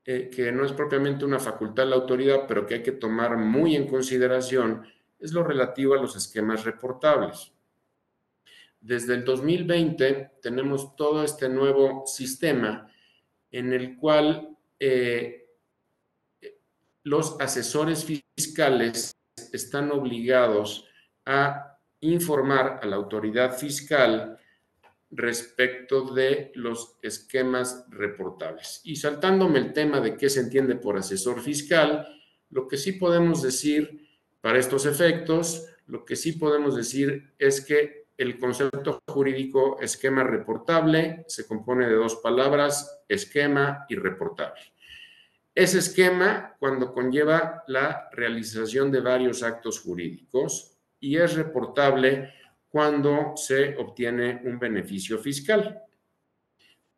[0.04, 3.36] eh, que no es propiamente una facultad de la autoridad, pero que hay que tomar
[3.36, 4.84] muy en consideración,
[5.20, 7.52] es lo relativo a los esquemas reportables.
[8.80, 12.91] Desde el 2020 tenemos todo este nuevo sistema
[13.52, 15.46] en el cual eh,
[17.04, 19.14] los asesores fiscales
[19.52, 20.86] están obligados
[21.26, 24.38] a informar a la autoridad fiscal
[25.10, 28.80] respecto de los esquemas reportables.
[28.84, 32.08] Y saltándome el tema de qué se entiende por asesor fiscal,
[32.50, 34.08] lo que sí podemos decir
[34.40, 41.24] para estos efectos, lo que sí podemos decir es que el concepto jurídico esquema reportable
[41.28, 44.60] se compone de dos palabras, esquema y reportable.
[45.54, 52.32] Ese esquema cuando conlleva la realización de varios actos jurídicos y es reportable
[52.68, 55.82] cuando se obtiene un beneficio fiscal.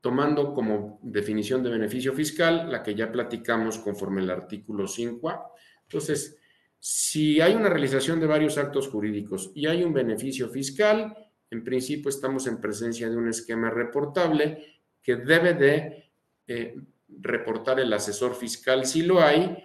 [0.00, 5.50] Tomando como definición de beneficio fiscal la que ya platicamos conforme el artículo 5A.
[5.82, 6.38] Entonces,
[6.86, 11.16] si hay una realización de varios actos jurídicos y hay un beneficio fiscal,
[11.50, 16.10] en principio estamos en presencia de un esquema reportable que debe de
[16.46, 16.76] eh,
[17.08, 19.56] reportar el asesor fiscal si lo hay,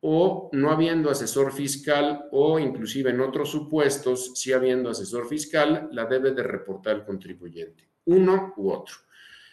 [0.00, 6.06] o no habiendo asesor fiscal o inclusive en otros supuestos, si habiendo asesor fiscal, la
[6.06, 8.96] debe de reportar el contribuyente, uno u otro.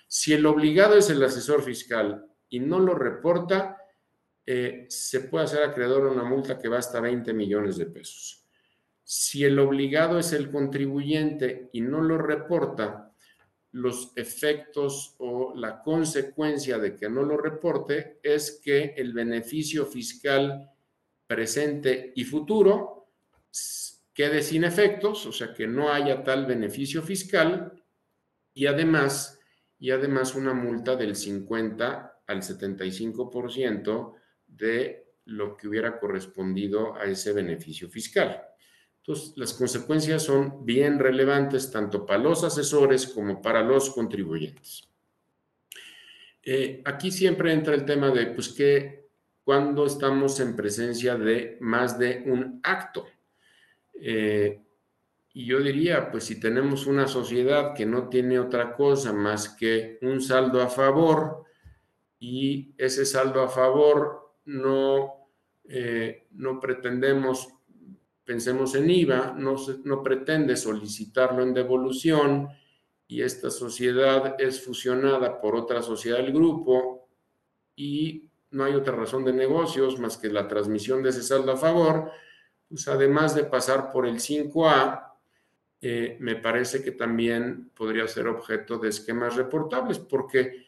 [0.07, 3.77] Si el obligado es el asesor fiscal y no lo reporta,
[4.45, 8.43] eh, se puede hacer acreedor a una multa que va hasta 20 millones de pesos.
[9.03, 13.11] Si el obligado es el contribuyente y no lo reporta,
[13.71, 20.71] los efectos o la consecuencia de que no lo reporte es que el beneficio fiscal
[21.27, 23.09] presente y futuro
[24.13, 27.83] quede sin efectos, o sea que no haya tal beneficio fiscal
[28.53, 29.39] y además,
[29.77, 34.13] y además una multa del 50 al 75%
[34.57, 38.41] de lo que hubiera correspondido a ese beneficio fiscal.
[38.97, 44.89] Entonces, las consecuencias son bien relevantes tanto para los asesores como para los contribuyentes.
[46.41, 49.05] Eh, aquí siempre entra el tema de, pues, que
[49.43, 53.05] cuando estamos en presencia de más de un acto.
[53.93, 54.61] Eh,
[55.33, 59.99] y yo diría, pues si tenemos una sociedad que no tiene otra cosa más que
[60.01, 61.43] un saldo a favor
[62.19, 65.29] y ese saldo a favor no,
[65.65, 67.49] eh, no pretendemos,
[68.23, 72.49] pensemos en IVA, no, no pretende solicitarlo en devolución
[73.07, 77.07] y esta sociedad es fusionada por otra sociedad del grupo
[77.75, 81.57] y no hay otra razón de negocios más que la transmisión de ese saldo a
[81.57, 82.11] favor,
[82.67, 85.13] pues además de pasar por el 5A,
[85.81, 90.64] eh, me parece que también podría ser objeto de esquemas reportables, porque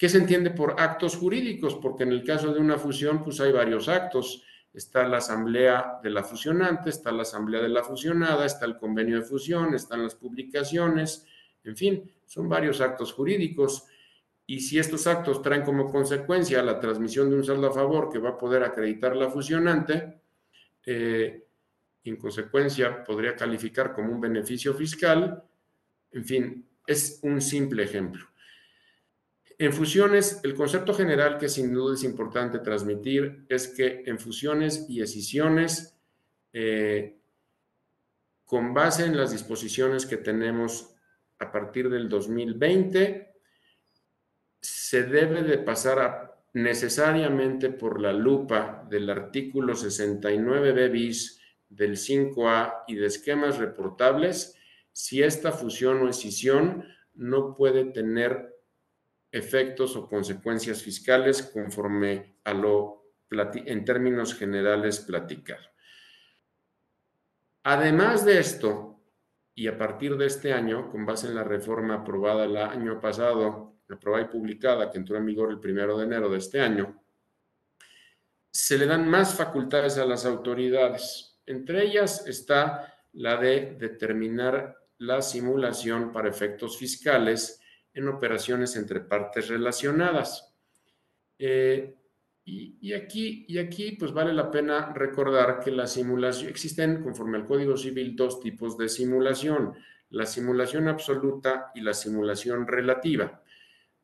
[0.00, 1.74] ¿Qué se entiende por actos jurídicos?
[1.74, 4.42] Porque en el caso de una fusión, pues hay varios actos.
[4.72, 9.16] Está la asamblea de la fusionante, está la asamblea de la fusionada, está el convenio
[9.16, 11.26] de fusión, están las publicaciones,
[11.64, 13.84] en fin, son varios actos jurídicos.
[14.46, 18.18] Y si estos actos traen como consecuencia la transmisión de un saldo a favor que
[18.18, 20.22] va a poder acreditar la fusionante,
[20.86, 21.44] eh,
[22.04, 25.44] en consecuencia podría calificar como un beneficio fiscal,
[26.10, 28.29] en fin, es un simple ejemplo.
[29.60, 34.86] En fusiones, el concepto general que sin duda es importante transmitir es que en fusiones
[34.88, 36.00] y escisiones,
[36.54, 37.18] eh,
[38.46, 40.94] con base en las disposiciones que tenemos
[41.40, 43.34] a partir del 2020,
[44.62, 51.38] se debe de pasar necesariamente por la lupa del artículo 69b bis
[51.68, 54.56] del 5A y de esquemas reportables.
[54.90, 58.49] Si esta fusión o escisión no puede tener
[59.32, 63.00] efectos o consecuencias fiscales conforme a lo
[63.30, 65.60] en términos generales platicar.
[67.62, 69.00] Además de esto,
[69.54, 73.80] y a partir de este año, con base en la reforma aprobada el año pasado,
[73.88, 77.00] aprobada y publicada, que entró en vigor el primero de enero de este año,
[78.50, 81.40] se le dan más facultades a las autoridades.
[81.46, 87.59] Entre ellas está la de determinar la simulación para efectos fiscales
[87.94, 90.54] en operaciones entre partes relacionadas.
[91.38, 91.96] Eh,
[92.44, 97.46] y, aquí, y aquí, pues vale la pena recordar que la simulación, existen conforme al
[97.46, 99.74] Código Civil dos tipos de simulación,
[100.10, 103.42] la simulación absoluta y la simulación relativa.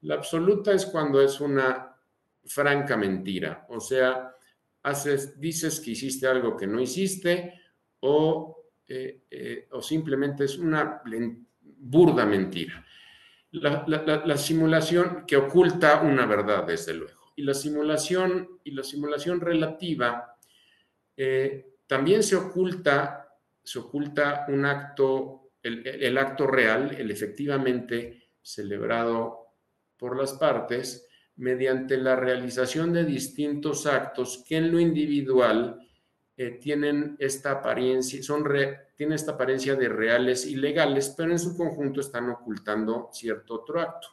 [0.03, 1.97] La absoluta es cuando es una
[2.45, 4.33] franca mentira, o sea,
[4.85, 7.61] haces, dices que hiciste algo que no hiciste
[8.01, 11.03] o, eh, eh, o simplemente es una
[11.63, 12.86] burda mentira.
[13.61, 17.33] La simulación que oculta una verdad, desde luego.
[17.37, 20.37] Y la simulación y la simulación relativa
[21.17, 23.29] eh, también se oculta,
[23.63, 29.55] se oculta un acto, el, acto real, el efectivamente celebrado
[29.97, 35.79] por las partes, mediante la realización de distintos actos que en lo individual
[36.37, 38.45] eh, tienen esta apariencia, son
[38.95, 43.81] tienen esta apariencia de reales y legales, pero en su conjunto están ocultando cierto otro
[43.81, 44.09] acto.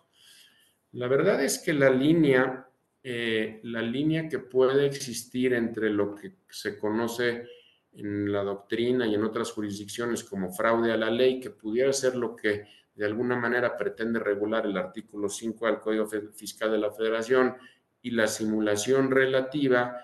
[0.94, 2.68] La verdad es que la línea
[3.06, 7.46] eh, la línea que puede existir entre lo que se conoce
[7.92, 12.16] en la doctrina y en otras jurisdicciones como fraude a la ley, que pudiera ser
[12.16, 12.66] lo que
[12.96, 17.58] de alguna manera pretende regular el artículo 5 del Código Fiscal de la Federación
[18.02, 20.00] y la simulación relativa,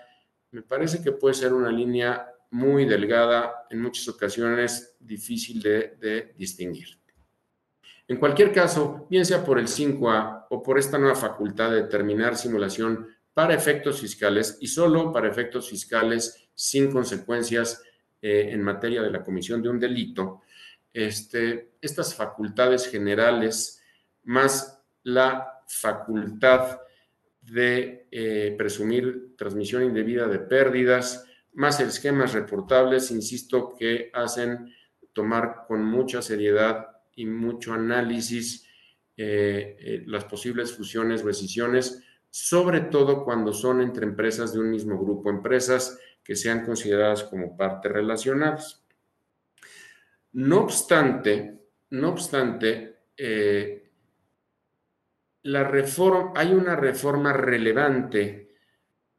[0.52, 6.98] me parece que puede ser una línea muy delgada, en muchas ocasiones difícil de, distinguir.
[8.08, 12.36] En cualquier caso, bien sea por el 5A o por esta nueva facultad de determinar
[12.36, 17.82] simulación para efectos fiscales y solo para efectos fiscales sin consecuencias
[18.20, 20.42] eh, en materia de la comisión de un delito,
[20.92, 23.80] este, estas facultades generales
[24.24, 26.80] más la facultad
[27.50, 34.72] de eh, presumir transmisión indebida de pérdidas, más esquemas reportables, insisto, que hacen
[35.12, 36.86] tomar con mucha seriedad
[37.16, 38.68] y mucho análisis
[39.16, 44.70] eh, eh, las posibles fusiones o decisiones, sobre todo cuando son entre empresas de un
[44.70, 48.84] mismo grupo, empresas que sean consideradas como partes relacionadas.
[50.34, 51.58] No obstante,
[51.90, 52.98] no obstante,
[55.42, 58.48] la reforma, hay una reforma relevante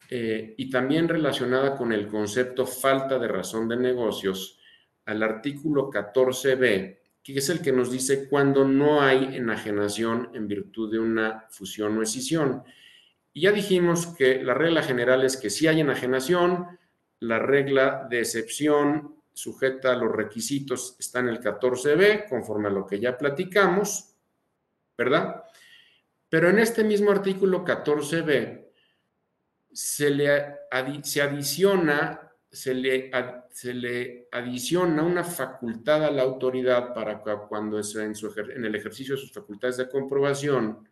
[0.09, 4.59] y también relacionada con el concepto falta de razón de negocios
[5.05, 10.91] al artículo 14b que es el que nos dice cuando no hay enajenación en virtud
[10.91, 12.63] de una fusión o escisión.
[13.33, 16.79] Y ya dijimos que la regla general es que si hay enajenación,
[17.19, 22.85] la regla de excepción sujeta a los requisitos está en el 14b, conforme a lo
[22.85, 24.15] que ya platicamos,
[24.97, 25.43] ¿verdad?
[26.31, 28.67] Pero en este mismo artículo 14b
[29.73, 30.55] se le
[31.03, 33.11] se adiciona se le,
[33.49, 38.13] se le adiciona una facultad a la autoridad para cuando en,
[38.55, 40.87] en el ejercicio de sus facultades de comprobación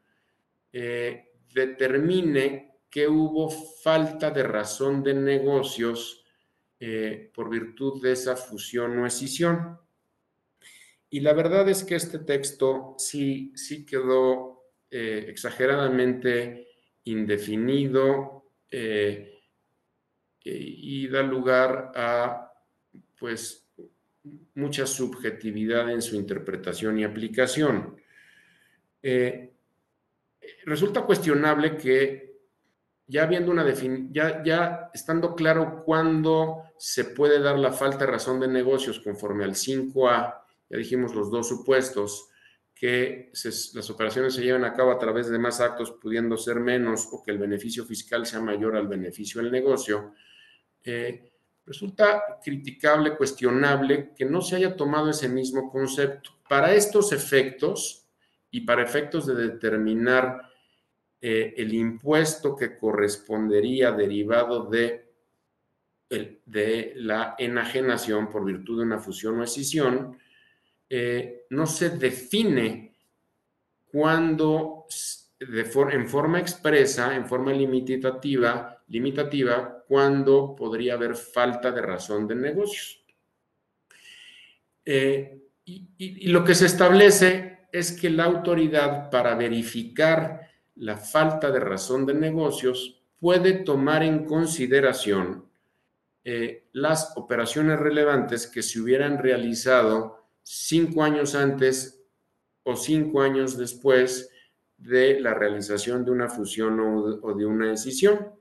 [0.73, 6.25] eh, determine que hubo falta de razón de negocios
[6.81, 9.79] eh, por virtud de esa fusión o escisión.
[11.09, 14.58] Y la verdad es que este texto sí, sí quedó
[14.91, 16.67] eh, exageradamente
[17.03, 18.45] indefinido
[20.43, 22.51] y da lugar a
[23.17, 23.67] pues
[24.55, 27.97] mucha subjetividad en su interpretación y aplicación.
[29.01, 29.53] Eh,
[30.65, 32.37] resulta cuestionable que
[33.07, 33.65] ya habiendo una
[34.11, 39.45] ya, ya estando claro cuándo se puede dar la falta de razón de negocios conforme
[39.45, 42.28] al 5A, ya dijimos los dos supuestos,
[42.79, 47.09] que las operaciones se llevan a cabo a través de más actos pudiendo ser menos
[47.11, 50.13] o que el beneficio fiscal sea mayor al beneficio del negocio,
[50.85, 51.29] eh,
[51.65, 56.31] resulta criticable, cuestionable que no se haya tomado ese mismo concepto.
[56.47, 58.07] Para estos efectos
[58.49, 60.49] y para efectos de determinar
[61.19, 65.09] eh, el impuesto que correspondería derivado de
[66.09, 70.17] de la enajenación por virtud de una fusión o escisión,
[70.89, 72.95] eh, no se define
[73.91, 74.85] cuando
[75.39, 83.03] en forma expresa, en forma limitativa, limitativa, cuando podría haber falta de razón de negocios.
[84.83, 91.59] Eh, y, lo que se establece es que la autoridad para verificar la falta de
[91.59, 95.45] razón de negocios puede tomar en consideración
[96.23, 100.18] eh, las operaciones relevantes que se hubieran realizado
[100.51, 102.01] cinco años antes
[102.63, 104.31] o cinco años después
[104.77, 108.31] de la realización de una fusión o de una decisión.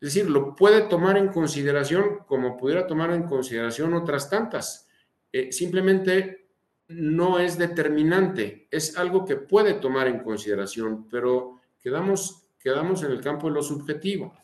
[0.00, 4.88] Es decir, lo puede tomar en consideración como pudiera tomar en consideración otras tantas.
[5.32, 6.48] Eh, simplemente
[6.88, 13.20] no es determinante, es algo que puede tomar en consideración, pero quedamos, quedamos en el
[13.20, 14.34] campo de lo subjetivo.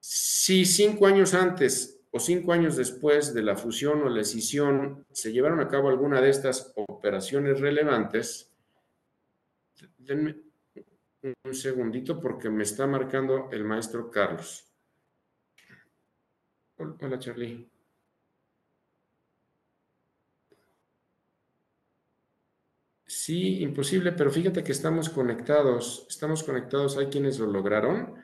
[0.00, 5.32] Si cinco años antes o cinco años después de la fusión o la escisión se
[5.32, 8.52] llevaron a cabo alguna de estas operaciones relevantes,
[9.98, 10.36] denme
[11.44, 14.66] un segundito porque me está marcando el maestro Carlos.
[16.76, 17.68] Hola, Charlie.
[23.06, 28.14] Sí, imposible, pero fíjate que estamos conectados, estamos conectados, hay quienes lo lograron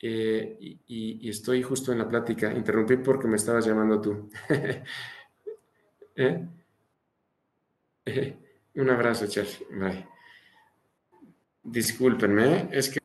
[0.00, 2.52] eh, y, estoy justo en la plática.
[2.52, 4.30] Interrumpí porque me estabas llamando tú.
[6.16, 6.48] ¿Eh?
[8.74, 9.66] un abrazo, Charlie.
[9.70, 10.06] Bye.
[11.62, 12.98] Discúlpenme, es que...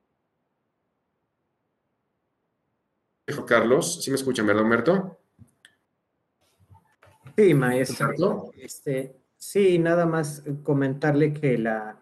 [3.45, 5.17] Carlos, ¿sí me escuchan, verdad, Humberto?
[7.35, 8.51] Sí, maestro.
[8.55, 11.99] Este, sí, nada más comentarle que la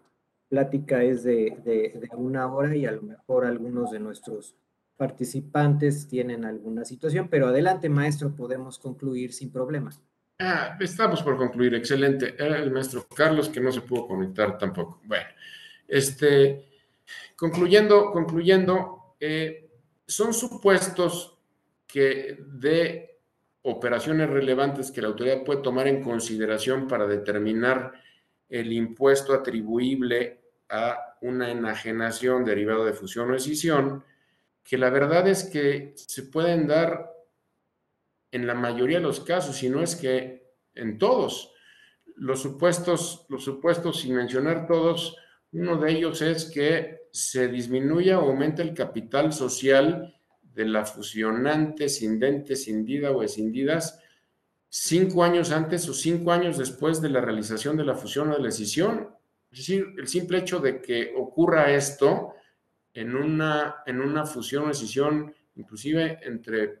[0.48, 4.54] plática es de, una hora y a lo mejor algunos de nuestros
[4.96, 10.02] participantes tienen alguna situación, pero adelante, maestro, podemos concluir sin problemas.
[10.38, 12.34] Ah, estamos por concluir, excelente.
[12.38, 15.00] Era el maestro Carlos que no se pudo conectar tampoco.
[15.04, 15.28] Bueno,
[15.86, 16.68] este,
[17.36, 19.70] concluyendo, concluyendo, eh,
[20.06, 21.38] son supuestos
[21.86, 23.20] que de
[23.62, 27.92] operaciones relevantes que la autoridad puede tomar en consideración para determinar
[28.48, 34.02] el impuesto atribuible a una enajenación derivado de fusión o escisión,
[34.64, 37.10] que la verdad es que se pueden dar
[38.30, 41.52] en la mayoría de los casos, si no es que en todos.
[42.16, 45.16] Los supuestos, los supuestos, sin mencionar todos,
[45.52, 51.88] uno de ellos es que se disminuya o aumente el capital social de la fusionante,
[51.88, 53.98] cindente, cindida o escindidas
[54.74, 58.38] cinco años antes o cinco años después de la realización de la fusión o de
[58.38, 59.10] la decisión.
[59.50, 62.32] Es decir, el simple hecho de que ocurra esto
[62.94, 66.80] en una, en una fusión o decisión, inclusive entre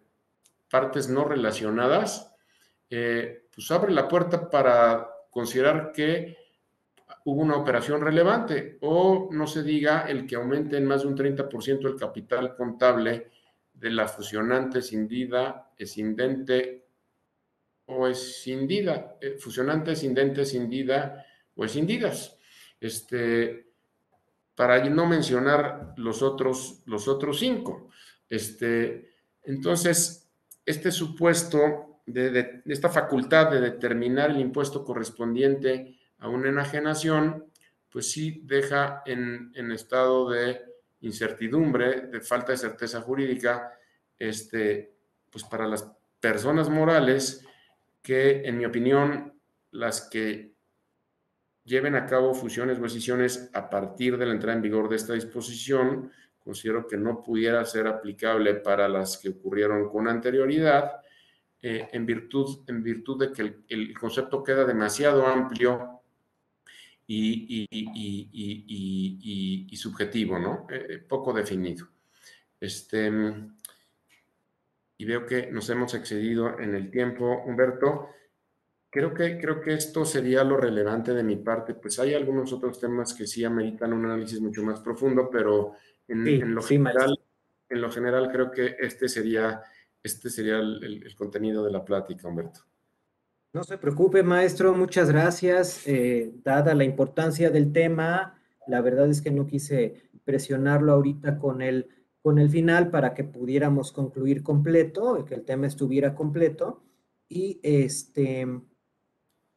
[0.70, 2.34] partes no relacionadas,
[2.88, 6.36] eh, pues abre la puerta para considerar que
[7.24, 11.16] hubo una operación relevante o no se diga el que aumente en más de un
[11.16, 13.30] 30% el capital contable
[13.72, 16.86] de la fusionante escindida, escindente
[17.86, 21.24] o escindida, eh, fusionante, escindente, escindida
[21.56, 22.38] o escindidas.
[22.80, 23.71] Este,
[24.54, 27.88] para no mencionar los otros, los otros cinco.
[28.28, 29.10] Este,
[29.44, 30.30] entonces,
[30.64, 37.46] este supuesto de, esta facultad de determinar el impuesto correspondiente a una enajenación,
[37.90, 40.60] pues sí deja en, estado de
[41.00, 43.72] incertidumbre, de falta de certeza jurídica,
[44.18, 44.94] este,
[45.30, 47.44] pues para las personas morales
[48.02, 49.34] que, en mi opinión,
[49.72, 50.51] las que
[51.64, 55.14] lleven a cabo fusiones o decisiones a partir de la entrada en vigor de esta
[55.14, 61.02] disposición, considero que no pudiera ser aplicable para las que ocurrieron con anterioridad,
[61.60, 66.00] eh, en, virtud, en virtud de que el, concepto queda demasiado amplio
[67.06, 67.68] y,
[69.76, 70.66] subjetivo, ¿no?
[70.70, 71.88] Eh, poco definido.
[72.58, 73.12] Este,
[74.98, 78.08] y veo que nos hemos excedido en el tiempo, Humberto.
[78.92, 81.74] Creo que, creo que esto sería lo relevante de mi parte.
[81.74, 85.72] Pues hay algunos otros temas que sí ameritan un análisis mucho más profundo, pero
[86.06, 87.18] en, lo, general,
[87.70, 89.62] en lo general creo que este sería,
[90.02, 92.60] este sería el contenido de la plática, Humberto.
[93.54, 95.86] No se preocupe, maestro, muchas gracias.
[95.86, 101.60] Eh, dada la importancia del tema, la verdad es que no quise presionarlo ahorita con
[101.60, 101.86] el,
[102.22, 106.82] con el final para que pudiéramos concluir completo, que el tema estuviera completo.
[107.28, 108.46] Y, este,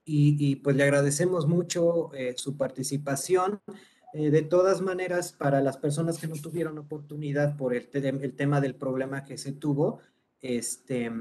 [0.06, 3.62] y, pues le agradecemos mucho eh, su participación.
[4.14, 7.90] Eh, de todas maneras, para las personas que no tuvieron oportunidad por el,
[8.36, 10.00] tema del problema que se tuvo,
[10.42, 11.12] este,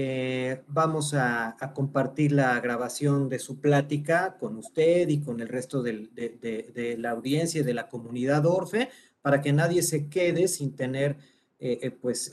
[0.00, 5.82] eh, vamos a, compartir la grabación de su plática con usted y con el resto
[5.82, 8.90] de, la audiencia y de la comunidad Orfe
[9.22, 11.16] para que nadie se quede sin tener
[11.58, 12.32] eh, eh, pues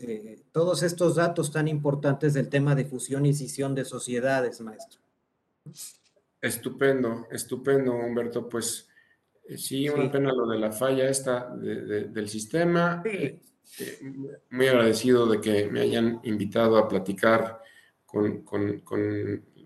[0.52, 5.05] todos estos datos tan importantes del tema de fusión y escisión de sociedades, maestro.
[6.42, 8.48] Estupendo, estupendo, Humberto.
[8.48, 8.88] Pues
[9.56, 13.02] sí, una pena lo de la falla esta del sistema.
[13.04, 13.40] Sí.
[13.78, 14.00] Este,
[14.52, 17.62] muy agradecido de que me hayan invitado a platicar
[18.06, 18.46] con,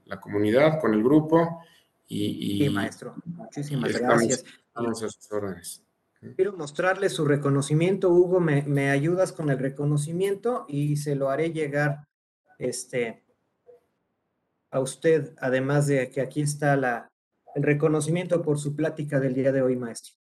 [0.06, 1.62] la comunidad, con el grupo.
[2.08, 4.44] Y, sí, maestro, muchísimas gracias.
[4.74, 5.84] Vamos a sus órdenes.
[6.36, 8.10] Quiero mostrarle su reconocimiento.
[8.10, 12.08] Hugo, me, me, ayudas con el reconocimiento y se lo haré llegar
[12.58, 13.24] este,
[14.72, 17.12] a usted, además de que aquí está la,
[17.56, 20.14] el reconocimiento por su plática del día de hoy, maestro.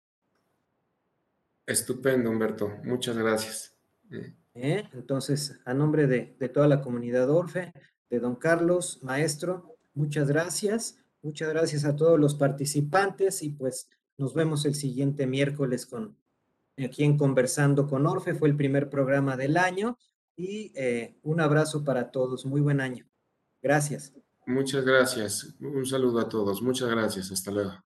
[1.67, 2.71] Estupendo, Humberto.
[2.85, 3.77] Muchas gracias.
[4.55, 4.85] ¿Eh?
[4.93, 7.73] Entonces, a nombre de, toda la comunidad Orfe,
[8.09, 10.99] de don Carlos, maestro, muchas gracias.
[11.23, 16.17] Muchas gracias a todos los participantes y pues nos vemos el siguiente miércoles con
[16.79, 18.35] aquí en Conversando con Orfe.
[18.35, 19.99] Fue el primer programa del año
[20.37, 22.47] y eh, un abrazo para todos.
[22.47, 23.07] Muy buen año.
[23.61, 24.13] Gracias.
[24.47, 25.55] Muchas gracias.
[25.61, 26.63] Un saludo a todos.
[26.63, 27.31] Muchas gracias.
[27.31, 27.86] Hasta luego.